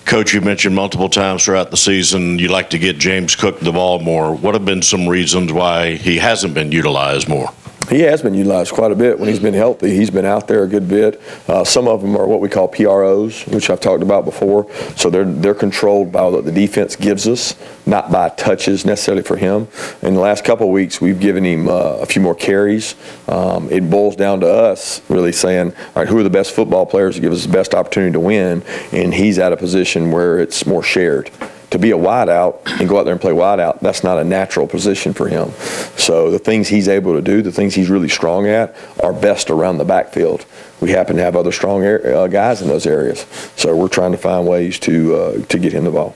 Coach, 0.08 0.34
you 0.34 0.40
mentioned 0.40 0.74
multiple 0.74 1.10
times 1.10 1.44
throughout 1.44 1.70
the 1.70 1.76
season 1.76 2.40
you 2.40 2.48
like 2.48 2.70
to 2.70 2.80
get 2.80 2.98
James 2.98 3.36
Cook 3.36 3.60
the 3.60 3.74
ball 3.74 4.00
more. 4.00 4.34
What 4.34 4.54
have 4.54 4.64
been 4.64 4.82
some 4.82 5.06
reasons 5.06 5.52
why 5.52 5.96
he 5.96 6.18
hasn't 6.18 6.54
been 6.54 6.72
utilized 6.72 7.28
more? 7.28 7.50
He 7.90 8.02
has 8.02 8.22
been 8.22 8.34
utilized 8.34 8.74
quite 8.74 8.92
a 8.92 8.96
bit 8.96 9.18
when 9.18 9.30
he's 9.30 9.40
been 9.40 9.54
healthy. 9.54 9.96
He's 9.96 10.10
been 10.10 10.26
out 10.26 10.48
there 10.50 10.64
a 10.64 10.68
good 10.68 10.90
bit. 10.90 11.22
Uh, 11.48 11.64
some 11.64 11.88
of 11.88 12.02
them 12.02 12.18
are 12.18 12.28
what 12.28 12.42
we 12.42 12.50
call 12.50 12.68
PROs, 12.68 13.44
which 13.48 13.70
I've 13.70 13.80
talked 13.80 14.04
about 14.04 14.26
before. 14.26 14.70
So 14.98 15.10
they're 15.10 15.24
they're 15.24 15.56
controlled 15.56 16.12
by 16.12 16.24
what 16.24 16.44
the 16.44 16.52
defense 16.52 16.98
gives 16.98 17.30
us, 17.30 17.56
not 17.86 18.12
by 18.12 18.28
touches 18.30 18.86
necessarily 18.86 19.24
for 19.24 19.38
him. 19.38 19.70
In 20.02 20.16
the 20.16 20.20
last 20.20 20.44
couple 20.44 20.68
of 20.68 20.74
weeks, 20.74 21.00
we've 21.00 21.20
given 21.20 21.46
him 21.46 21.70
uh, 21.70 22.00
a 22.02 22.06
few 22.06 22.22
more 22.22 22.36
carries. 22.36 22.96
Um, 23.30 23.70
it 23.72 23.90
boils 23.90 24.18
down 24.18 24.42
to 24.42 24.48
us 24.48 25.02
really 25.10 25.32
saying, 25.32 25.72
all 25.72 26.04
right, 26.04 26.08
who 26.08 26.18
are 26.18 26.24
the 26.24 26.30
best 26.30 26.52
football 26.54 26.86
players 26.86 27.16
to 27.16 27.22
give 27.22 27.32
us 27.32 27.46
the 27.46 27.54
best 27.54 27.74
opportunity 27.74 28.12
to 28.12 28.20
win? 28.20 28.64
And 28.92 29.14
he's 29.14 29.40
at 29.40 29.54
a 29.54 29.58
position 29.58 30.12
where 30.12 30.40
it's 30.40 30.66
more 30.66 30.84
shared 30.84 31.32
to 31.70 31.80
be 31.80 31.92
a 31.92 31.98
wideout 31.98 32.60
and 32.80 32.88
go 32.88 32.98
out 32.98 33.04
there 33.04 33.14
and 33.14 33.22
play 33.22 33.34
wideout, 33.34 33.80
that's 33.82 34.04
not 34.04 34.18
a 34.18 34.24
natural 34.24 34.68
position 34.68 35.14
for 35.14 35.28
him. 35.28 35.52
So 35.98 36.32
the 36.32 36.40
things 36.40 36.68
he's 36.68 36.88
able 36.88 37.14
to 37.14 37.22
do, 37.22 37.42
the 37.42 37.52
things 37.52 37.76
he's 37.76 37.90
really 37.90 38.10
strong 38.10 38.48
at, 38.48 38.76
are 39.04 39.14
best 39.14 39.50
around 39.50 39.78
the 39.78 39.86
backfield. 39.86 40.46
We 40.80 40.92
happen 40.92 41.18
to 41.18 41.24
have 41.24 41.36
other 41.36 41.52
strong 41.52 41.86
uh, 41.86 42.28
guys 42.28 42.62
in 42.62 42.68
those 42.68 42.86
areas, 42.86 43.26
so 43.56 43.76
we're 43.76 43.88
trying 43.88 44.12
to 44.12 44.18
find 44.18 44.48
ways 44.48 44.80
to 44.82 45.16
uh, 45.16 45.46
to 45.46 45.60
get 45.60 45.74
him 45.74 45.86
the 45.86 45.92
ball. 45.92 46.16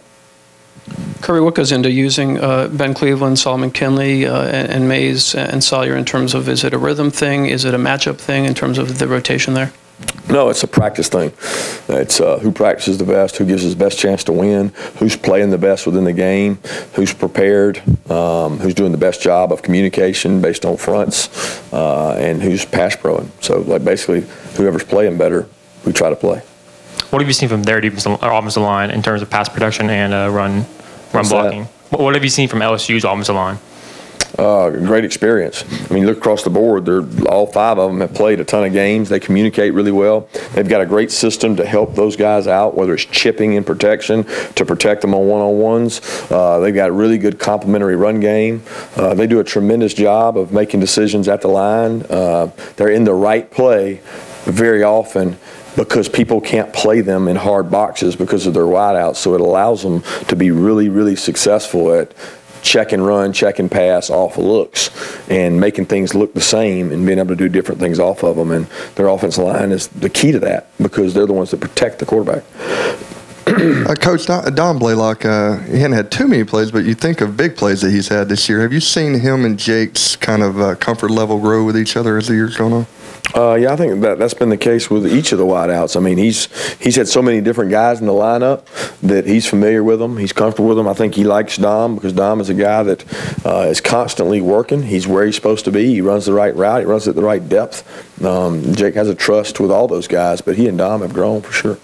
Kirby, 1.22 1.42
what 1.42 1.56
goes 1.56 1.72
into 1.72 1.92
using 1.92 2.40
uh, 2.40 2.68
Ben 2.68 2.94
Cleveland, 2.94 3.40
Solomon 3.40 3.72
Kindley, 3.72 4.26
uh, 4.26 4.44
and, 4.44 4.72
and 4.72 4.90
Mays 4.90 5.36
and 5.36 5.64
Salyer 5.64 5.96
in 5.96 6.06
terms 6.06 6.34
of 6.34 6.48
is 6.48 6.64
it 6.64 6.74
a 6.74 6.78
rhythm 6.78 7.12
thing? 7.12 7.48
Is 7.48 7.66
it 7.66 7.74
a 7.74 7.78
matchup 7.78 8.18
thing 8.18 8.46
in 8.46 8.54
terms 8.54 8.78
of 8.78 9.00
the 9.00 9.08
rotation 9.08 9.54
there? 9.54 9.72
No, 10.30 10.50
it's 10.50 10.64
a 10.64 10.68
practice 10.68 11.10
thing. 11.10 11.34
It's 11.90 12.22
uh, 12.22 12.40
who 12.40 12.52
practices 12.52 12.98
the 12.98 13.04
best, 13.04 13.36
who 13.36 13.46
gives 13.46 13.66
us 13.66 13.74
the 13.74 13.80
best 13.80 14.00
chance 14.00 14.24
to 14.26 14.32
win, 14.32 14.70
who's 14.98 15.18
playing 15.18 15.50
the 15.50 15.58
best 15.58 15.86
within 15.86 16.06
the 16.06 16.14
game, 16.14 16.60
who's 16.94 17.14
prepared, 17.14 17.80
um, 18.10 18.58
who's 18.60 18.74
doing 18.74 18.94
the 18.94 18.98
best 18.98 19.22
job 19.22 19.52
of 19.52 19.62
communication 19.62 20.42
based 20.42 20.64
on 20.64 20.78
fronts, 20.78 21.74
uh, 21.74 22.16
and 22.18 22.42
who's 22.42 22.64
pass 22.64 22.96
proing. 22.96 23.30
So, 23.44 23.60
like 23.60 23.84
basically, 23.84 24.22
whoever's 24.56 24.86
playing 24.86 25.18
better, 25.18 25.48
we 25.86 25.92
try 25.92 26.10
to 26.10 26.16
play. 26.16 26.42
What 27.10 27.22
have 27.22 27.28
you 27.28 27.34
seen 27.34 27.50
from 27.50 27.64
their 27.64 27.82
defensive 27.82 28.24
or 28.24 28.32
offensive 28.32 28.64
line 28.64 28.90
in 28.90 29.02
terms 29.02 29.22
of 29.22 29.30
pass 29.30 29.50
protection 29.50 29.90
and 29.90 30.14
uh, 30.14 30.30
run 30.32 30.52
run 30.54 30.66
What's 31.12 31.30
blocking? 31.30 31.66
What 31.90 32.02
what 32.02 32.14
have 32.14 32.24
you 32.24 32.30
seen 32.30 32.48
from 32.48 32.60
LSU's 32.60 33.04
offensive 33.04 33.36
line? 33.36 33.58
Uh, 34.38 34.70
great 34.70 35.04
experience. 35.06 35.64
I 35.90 35.94
mean, 35.94 36.06
look 36.06 36.18
across 36.18 36.44
the 36.44 36.50
board. 36.50 36.86
They're 36.86 37.04
all 37.28 37.48
five 37.48 37.78
of 37.78 37.92
them 37.92 38.00
have 38.00 38.14
played 38.14 38.40
a 38.40 38.46
ton 38.46 38.64
of 38.64 38.74
games. 38.74 39.10
They 39.10 39.20
communicate 39.20 39.74
really 39.74 39.92
well. 39.92 40.30
They've 40.54 40.68
got 40.68 40.82
a 40.82 40.86
great 40.86 41.12
system 41.12 41.56
to 41.58 41.66
help 41.66 41.96
those 41.96 42.16
guys 42.16 42.48
out, 42.48 42.76
whether 42.76 42.94
it's 42.94 43.06
chipping 43.06 43.54
in 43.54 43.64
protection 43.64 44.24
to 44.56 44.66
protect 44.66 45.02
them 45.02 45.14
on 45.14 45.28
one-on-ones. 45.28 46.02
Uh, 46.32 46.60
they've 46.60 46.76
got 46.76 46.90
a 46.90 46.94
really 46.94 47.18
good 47.18 47.40
complementary 47.40 47.96
run 47.96 48.20
game. 48.20 48.64
Uh, 48.96 49.14
they 49.14 49.28
do 49.28 49.40
a 49.40 49.44
tremendous 49.44 49.94
job 49.94 50.38
of 50.38 50.52
making 50.52 50.80
decisions 50.80 51.28
at 51.28 51.42
the 51.42 51.48
line. 51.48 52.04
Uh, 52.10 52.48
they're 52.78 52.90
in 52.92 53.04
the 53.04 53.14
right 53.14 53.50
play 53.52 54.02
very 54.46 54.84
often 54.84 55.38
because 55.76 56.10
people 56.10 56.42
can't 56.42 56.74
play 56.74 57.02
them 57.02 57.28
in 57.28 57.36
hard 57.36 57.72
boxes 57.72 58.16
because 58.16 58.46
of 58.46 58.54
their 58.54 58.64
wideouts. 58.64 59.18
So 59.18 59.34
it 59.34 59.42
allows 59.42 59.84
them 59.84 60.02
to 60.28 60.36
be 60.36 60.52
really, 60.52 60.90
really 60.90 61.16
successful 61.16 61.94
at 61.94 62.14
check 62.62 62.92
and 62.92 63.06
run, 63.06 63.34
check 63.34 63.60
and 63.60 63.70
pass 63.70 64.10
off 64.10 64.38
of 64.38 64.46
looks, 64.46 64.90
and 65.30 65.60
making 65.60 65.86
things 65.86 66.16
look 66.16 66.34
the 66.34 66.42
same 66.42 66.92
and 66.92 67.06
being 67.06 67.20
able 67.20 67.30
to 67.30 67.36
do 67.36 67.50
different 67.50 67.80
things 67.80 68.00
off 68.00 68.24
of 68.24 68.36
them. 68.36 68.52
And 68.52 68.68
their 68.96 69.08
offensive 69.08 69.44
line 69.44 69.72
is 69.72 69.88
the 69.90 70.10
key 70.10 70.32
to 70.32 70.40
that 70.40 70.68
because 70.82 71.14
they're 71.14 71.26
the 71.26 71.34
ones 71.34 71.52
that 71.52 71.60
protect 71.60 72.00
the 72.00 72.06
quarterback. 72.06 72.44
uh, 73.90 73.96
Coach 73.96 74.28
Dom, 74.28 74.54
Dom 74.54 74.80
Blaylock, 74.80 75.26
uh, 75.26 75.58
he 75.60 75.80
hadn't 75.80 75.98
had 75.98 76.12
too 76.12 76.28
many 76.28 76.44
plays, 76.44 76.72
but 76.72 76.86
you 76.86 76.94
think 76.94 77.22
of 77.22 77.36
big 77.36 77.58
plays 77.58 77.82
that 77.82 77.92
he's 77.92 78.08
had 78.08 78.30
this 78.30 78.48
year. 78.48 78.62
Have 78.62 78.72
you 78.72 78.80
seen 78.80 79.20
him 79.20 79.46
and 79.46 79.58
Jake's 79.58 80.16
kind 80.16 80.44
of 80.44 80.62
uh, 80.62 80.76
comfort 80.76 81.10
level 81.10 81.40
grow 81.40 81.66
with 81.66 81.76
each 81.76 81.98
other 81.98 82.18
as 82.18 82.28
the 82.28 82.36
years 82.36 82.56
gone 82.56 82.74
on? 82.74 82.86
Uh, 83.34 83.56
yeah, 83.56 83.72
I 83.72 83.76
think 83.78 84.02
that 84.02 84.20
that's 84.20 84.34
been 84.34 84.50
the 84.50 84.58
case 84.58 84.90
with 84.90 85.08
each 85.08 85.32
of 85.32 85.38
the 85.38 85.46
wideouts. 85.46 85.96
I 85.96 86.00
mean, 86.02 86.18
he's 86.18 86.48
he's 86.78 86.98
had 86.98 87.08
so 87.08 87.22
many 87.22 87.40
different 87.40 87.72
guys 87.72 88.02
in 88.02 88.06
the 88.06 88.12
lineup 88.12 88.66
that 89.00 89.26
he's 89.26 89.48
familiar 89.48 89.84
with 89.84 90.00
them. 90.00 90.18
He's 90.18 90.34
comfortable 90.34 90.68
with 90.68 90.78
them. 90.78 90.88
I 90.88 90.94
think 90.94 91.16
he 91.16 91.24
likes 91.24 91.58
Dom 91.58 91.96
because 91.96 92.12
Dom 92.12 92.42
is 92.42 92.50
a 92.50 92.54
guy 92.54 92.84
that 92.84 93.46
uh, 93.46 93.68
is 93.70 93.80
constantly 93.80 94.42
working. 94.42 94.84
He's 94.84 95.08
where 95.08 95.26
he's 95.26 95.36
supposed 95.36 95.64
to 95.66 95.72
be. 95.72 95.86
He 95.86 96.02
runs 96.02 96.26
the 96.26 96.34
right 96.34 96.54
route. 96.56 96.82
He 96.82 96.86
runs 96.86 97.08
at 97.08 97.16
the 97.16 97.24
right 97.24 97.48
depth. 97.48 98.22
Um, 98.24 98.76
Jake 98.76 98.96
has 98.96 99.08
a 99.08 99.16
trust 99.16 99.60
with 99.60 99.72
all 99.72 99.88
those 99.88 100.08
guys, 100.08 100.42
but 100.42 100.58
he 100.58 100.68
and 100.68 100.78
Dom 100.78 101.02
have 101.02 101.14
grown 101.14 101.42
for 101.42 101.54
sure. 101.54 101.78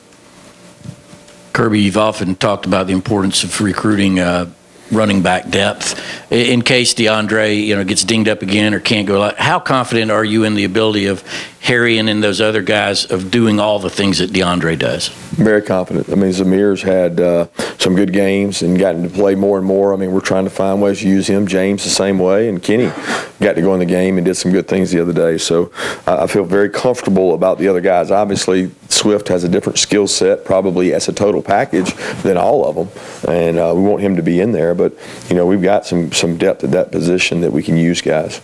Kirby, 1.53 1.81
you've 1.81 1.97
often 1.97 2.35
talked 2.35 2.65
about 2.65 2.87
the 2.87 2.93
importance 2.93 3.43
of 3.43 3.61
recruiting 3.61 4.19
uh, 4.19 4.51
running 4.91 5.21
back 5.21 5.49
depth 5.49 5.99
in 6.31 6.61
case 6.61 6.93
D'Andre, 6.93 7.53
you 7.53 7.75
know, 7.75 7.83
gets 7.83 8.03
dinged 8.03 8.29
up 8.29 8.41
again 8.41 8.73
or 8.73 8.79
can't 8.79 9.07
go. 9.07 9.33
How 9.37 9.59
confident 9.59 10.11
are 10.11 10.23
you 10.23 10.43
in 10.43 10.55
the 10.55 10.63
ability 10.63 11.05
of 11.05 11.23
Harry 11.61 11.97
and 11.97 12.23
those 12.23 12.39
other 12.39 12.61
guys 12.61 13.05
of 13.05 13.29
doing 13.29 13.59
all 13.59 13.79
the 13.79 13.89
things 13.89 14.19
that 14.19 14.31
D'Andre 14.33 14.75
does? 14.75 15.09
Very 15.31 15.61
confident. 15.61 16.09
I 16.09 16.15
mean, 16.15 16.31
Zamir's 16.31 16.81
had 16.81 17.19
uh, 17.19 17.47
some 17.77 17.95
good 17.95 18.13
games 18.13 18.61
and 18.61 18.79
gotten 18.79 19.03
to 19.03 19.09
play 19.09 19.35
more 19.35 19.57
and 19.57 19.67
more. 19.67 19.93
I 19.93 19.97
mean, 19.97 20.11
we're 20.11 20.21
trying 20.21 20.45
to 20.45 20.49
find 20.49 20.81
ways 20.81 20.99
to 20.99 21.07
use 21.07 21.27
him. 21.27 21.47
James 21.47 21.83
the 21.83 21.89
same 21.89 22.19
way, 22.19 22.49
and 22.49 22.61
Kenny 22.61 22.91
got 23.39 23.53
to 23.53 23.61
go 23.61 23.73
in 23.73 23.79
the 23.79 23.85
game 23.85 24.17
and 24.17 24.25
did 24.25 24.35
some 24.35 24.51
good 24.51 24.67
things 24.67 24.91
the 24.91 24.99
other 24.99 25.13
day. 25.13 25.37
So 25.37 25.71
uh, 26.05 26.23
I 26.23 26.27
feel 26.27 26.43
very 26.43 26.69
comfortable 26.69 27.33
about 27.33 27.57
the 27.57 27.67
other 27.67 27.81
guys. 27.81 28.11
Obviously, 28.11 28.71
Swift 28.89 29.27
has 29.27 29.43
a 29.43 29.49
different 29.49 29.77
skill 29.77 30.07
set, 30.07 30.45
probably 30.45 30.93
as 30.93 31.07
a 31.07 31.13
total 31.13 31.41
package, 31.41 31.93
than 32.23 32.37
all 32.37 32.65
of 32.65 32.75
them, 32.75 33.33
and 33.33 33.57
uh, 33.57 33.73
we 33.75 33.81
want 33.81 34.01
him 34.01 34.15
to 34.15 34.23
be 34.23 34.39
in 34.39 34.51
there. 34.51 34.73
But 34.73 34.93
you 35.29 35.35
know, 35.35 35.45
we've 35.45 35.61
got 35.61 35.85
some 35.85 36.11
some 36.11 36.37
depth 36.37 36.63
at 36.63 36.71
that 36.71 36.91
position 36.91 37.41
that 37.41 37.51
we 37.51 37.63
can 37.63 37.77
use 37.77 38.01
guys. 38.01 38.41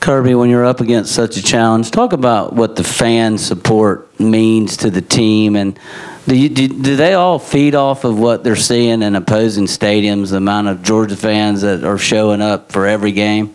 Kirby, 0.00 0.34
when 0.34 0.50
you're 0.50 0.64
up 0.64 0.80
against 0.80 1.14
such 1.14 1.36
a 1.36 1.42
challenge, 1.42 1.92
talk 1.92 2.12
about 2.12 2.54
what 2.54 2.74
the 2.74 2.82
fan 2.82 3.38
support 3.38 4.18
means 4.18 4.76
to 4.78 4.90
the 4.90 5.00
team, 5.00 5.54
and 5.54 5.78
do, 6.26 6.36
you, 6.36 6.48
do, 6.48 6.68
do 6.68 6.96
they 6.96 7.14
all 7.14 7.38
feed 7.38 7.76
off 7.76 8.04
of 8.04 8.18
what 8.18 8.42
they're 8.42 8.56
seeing 8.56 9.02
in 9.02 9.14
opposing 9.14 9.66
stadiums? 9.66 10.30
The 10.30 10.38
amount 10.38 10.68
of 10.68 10.82
Georgia 10.82 11.16
fans 11.16 11.62
that 11.62 11.84
are 11.84 11.98
showing 11.98 12.40
up 12.40 12.70
for 12.72 12.86
every 12.86 13.12
game. 13.12 13.54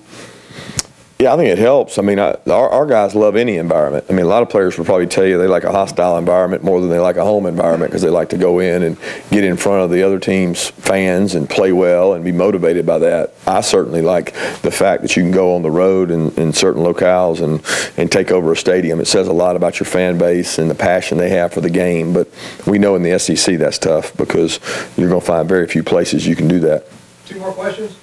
Yeah, 1.20 1.34
I 1.34 1.38
think 1.38 1.50
it 1.50 1.58
helps. 1.58 1.98
I 1.98 2.04
mean, 2.04 2.20
I, 2.20 2.38
our, 2.46 2.70
our 2.70 2.86
guys 2.86 3.16
love 3.16 3.36
any 3.36 3.58
environment. 3.58 4.06
I 4.08 4.14
mean, 4.14 4.28
a 4.28 4.30
lot 4.30 4.44
of 4.44 4.50
players 4.50 4.78
will 4.78 4.86
probably 4.86 5.08
tell 5.08 5.26
you 5.26 5.40
they 5.40 5.48
like 5.48 5.64
a 5.64 5.72
hostile 5.72 6.16
environment 6.16 6.64
more 6.64 6.80
than 6.80 6.92
they 6.92 7.00
like 7.00 7.16
a 7.16 7.24
home 7.24 7.48
environment 7.48 7.90
because 7.90 8.04
they 8.04 8.10
like 8.10 8.30
to 8.30 8.38
go 8.38 8.60
in 8.60 8.84
and 8.84 8.98
get 9.32 9.44
in 9.44 9.58
front 9.58 9.84
of 9.84 9.90
the 9.90 10.04
other 10.04 10.20
team's 10.20 10.70
fans 10.70 11.34
and 11.34 11.50
play 11.50 11.72
well 11.72 12.14
and 12.14 12.24
be 12.24 12.32
motivated 12.32 12.86
by 12.86 13.00
that. 13.00 13.34
I 13.48 13.62
certainly 13.62 14.04
like 14.04 14.34
the 14.62 14.70
fact 14.70 15.02
that 15.02 15.18
you 15.18 15.24
can 15.24 15.32
go 15.32 15.56
on 15.56 15.64
the 15.64 15.72
road 15.72 16.12
in, 16.12 16.30
in 16.36 16.54
certain 16.54 16.84
locales 16.84 17.42
and, 17.42 17.64
and 17.98 18.12
take 18.12 18.30
over 18.30 18.52
a 18.52 18.58
stadium. 18.58 19.00
It 19.00 19.08
says 19.08 19.28
a 19.28 19.34
lot 19.34 19.56
about 19.56 19.80
your 19.80 19.88
fan 19.88 20.20
base 20.20 20.60
and 20.60 20.70
the 20.70 20.76
passion 20.76 21.18
they 21.18 21.32
have 21.32 21.52
for 21.52 21.62
the 21.62 21.72
game. 21.72 22.14
But 22.14 22.30
we 22.68 22.78
know 22.78 22.94
in 22.96 23.02
the 23.02 23.18
SEC 23.18 23.58
that's 23.58 23.80
tough 23.80 24.16
because 24.18 24.60
you're 24.96 25.10
going 25.10 25.22
to 25.22 25.26
find 25.26 25.50
very 25.50 25.68
few 25.68 25.82
places 25.82 26.28
you 26.28 26.36
can 26.36 26.48
do 26.48 26.60
that. 26.60 26.86
Two 27.26 27.40
more 27.40 27.54
questions? 27.54 27.98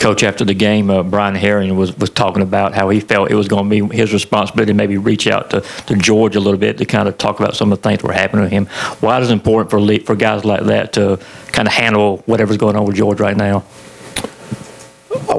Coach, 0.00 0.22
after 0.22 0.46
the 0.46 0.54
game, 0.54 0.88
uh, 0.88 1.02
Brian 1.02 1.34
Herrien 1.34 1.76
was, 1.76 1.96
was 1.98 2.08
talking 2.08 2.42
about 2.42 2.74
how 2.74 2.88
he 2.88 3.00
felt 3.00 3.30
it 3.30 3.34
was 3.34 3.48
going 3.48 3.68
to 3.68 3.88
be 3.88 3.96
his 3.96 4.12
responsibility 4.14 4.72
to 4.72 4.74
maybe 4.74 4.96
reach 4.96 5.26
out 5.26 5.50
to, 5.50 5.60
to 5.60 5.94
George 5.94 6.36
a 6.36 6.40
little 6.40 6.58
bit 6.58 6.78
to 6.78 6.86
kind 6.86 7.06
of 7.06 7.18
talk 7.18 7.38
about 7.38 7.54
some 7.54 7.70
of 7.70 7.80
the 7.80 7.88
things 7.88 8.00
that 8.00 8.06
were 8.06 8.14
happening 8.14 8.46
to 8.46 8.48
him. 8.48 8.66
Why 9.00 9.20
is 9.20 9.30
it 9.30 9.32
important 9.32 9.70
for 9.70 9.80
for 10.06 10.16
guys 10.16 10.44
like 10.44 10.64
that 10.64 10.94
to 10.94 11.18
kind 11.52 11.68
of 11.68 11.74
handle 11.74 12.18
whatever's 12.26 12.56
going 12.56 12.76
on 12.76 12.86
with 12.86 12.96
George 12.96 13.20
right 13.20 13.36
now? 13.36 13.64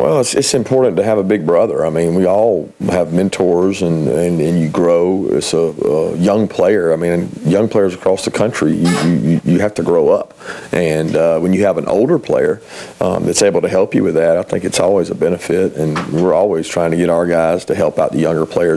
Well, 0.01 0.19
it's, 0.19 0.33
it's 0.33 0.55
important 0.55 0.97
to 0.97 1.03
have 1.03 1.19
a 1.19 1.23
big 1.23 1.45
brother. 1.45 1.85
I 1.85 1.91
mean, 1.91 2.15
we 2.15 2.25
all 2.25 2.73
have 2.89 3.13
mentors 3.13 3.83
and, 3.83 4.07
and, 4.07 4.41
and 4.41 4.59
you 4.59 4.67
grow 4.67 5.27
as 5.27 5.53
a, 5.53 5.57
a 5.57 6.17
young 6.17 6.47
player. 6.47 6.91
I 6.91 6.95
mean, 6.95 7.29
young 7.43 7.69
players 7.69 7.93
across 7.93 8.25
the 8.25 8.31
country, 8.31 8.77
you, 8.77 8.89
you, 9.09 9.41
you 9.45 9.59
have 9.59 9.75
to 9.75 9.83
grow 9.83 10.09
up. 10.09 10.35
And 10.73 11.15
uh, 11.15 11.37
when 11.37 11.53
you 11.53 11.65
have 11.65 11.77
an 11.77 11.85
older 11.85 12.17
player 12.17 12.63
um, 12.99 13.25
that's 13.25 13.43
able 13.43 13.61
to 13.61 13.69
help 13.69 13.93
you 13.93 14.01
with 14.01 14.15
that, 14.15 14.37
I 14.37 14.41
think 14.41 14.63
it's 14.63 14.79
always 14.79 15.11
a 15.11 15.15
benefit. 15.15 15.75
And 15.75 15.95
we're 16.11 16.33
always 16.33 16.67
trying 16.67 16.89
to 16.89 16.97
get 16.97 17.11
our 17.11 17.27
guys 17.27 17.63
to 17.65 17.75
help 17.75 17.99
out 17.99 18.11
the 18.11 18.21
younger 18.21 18.47
players 18.47 18.69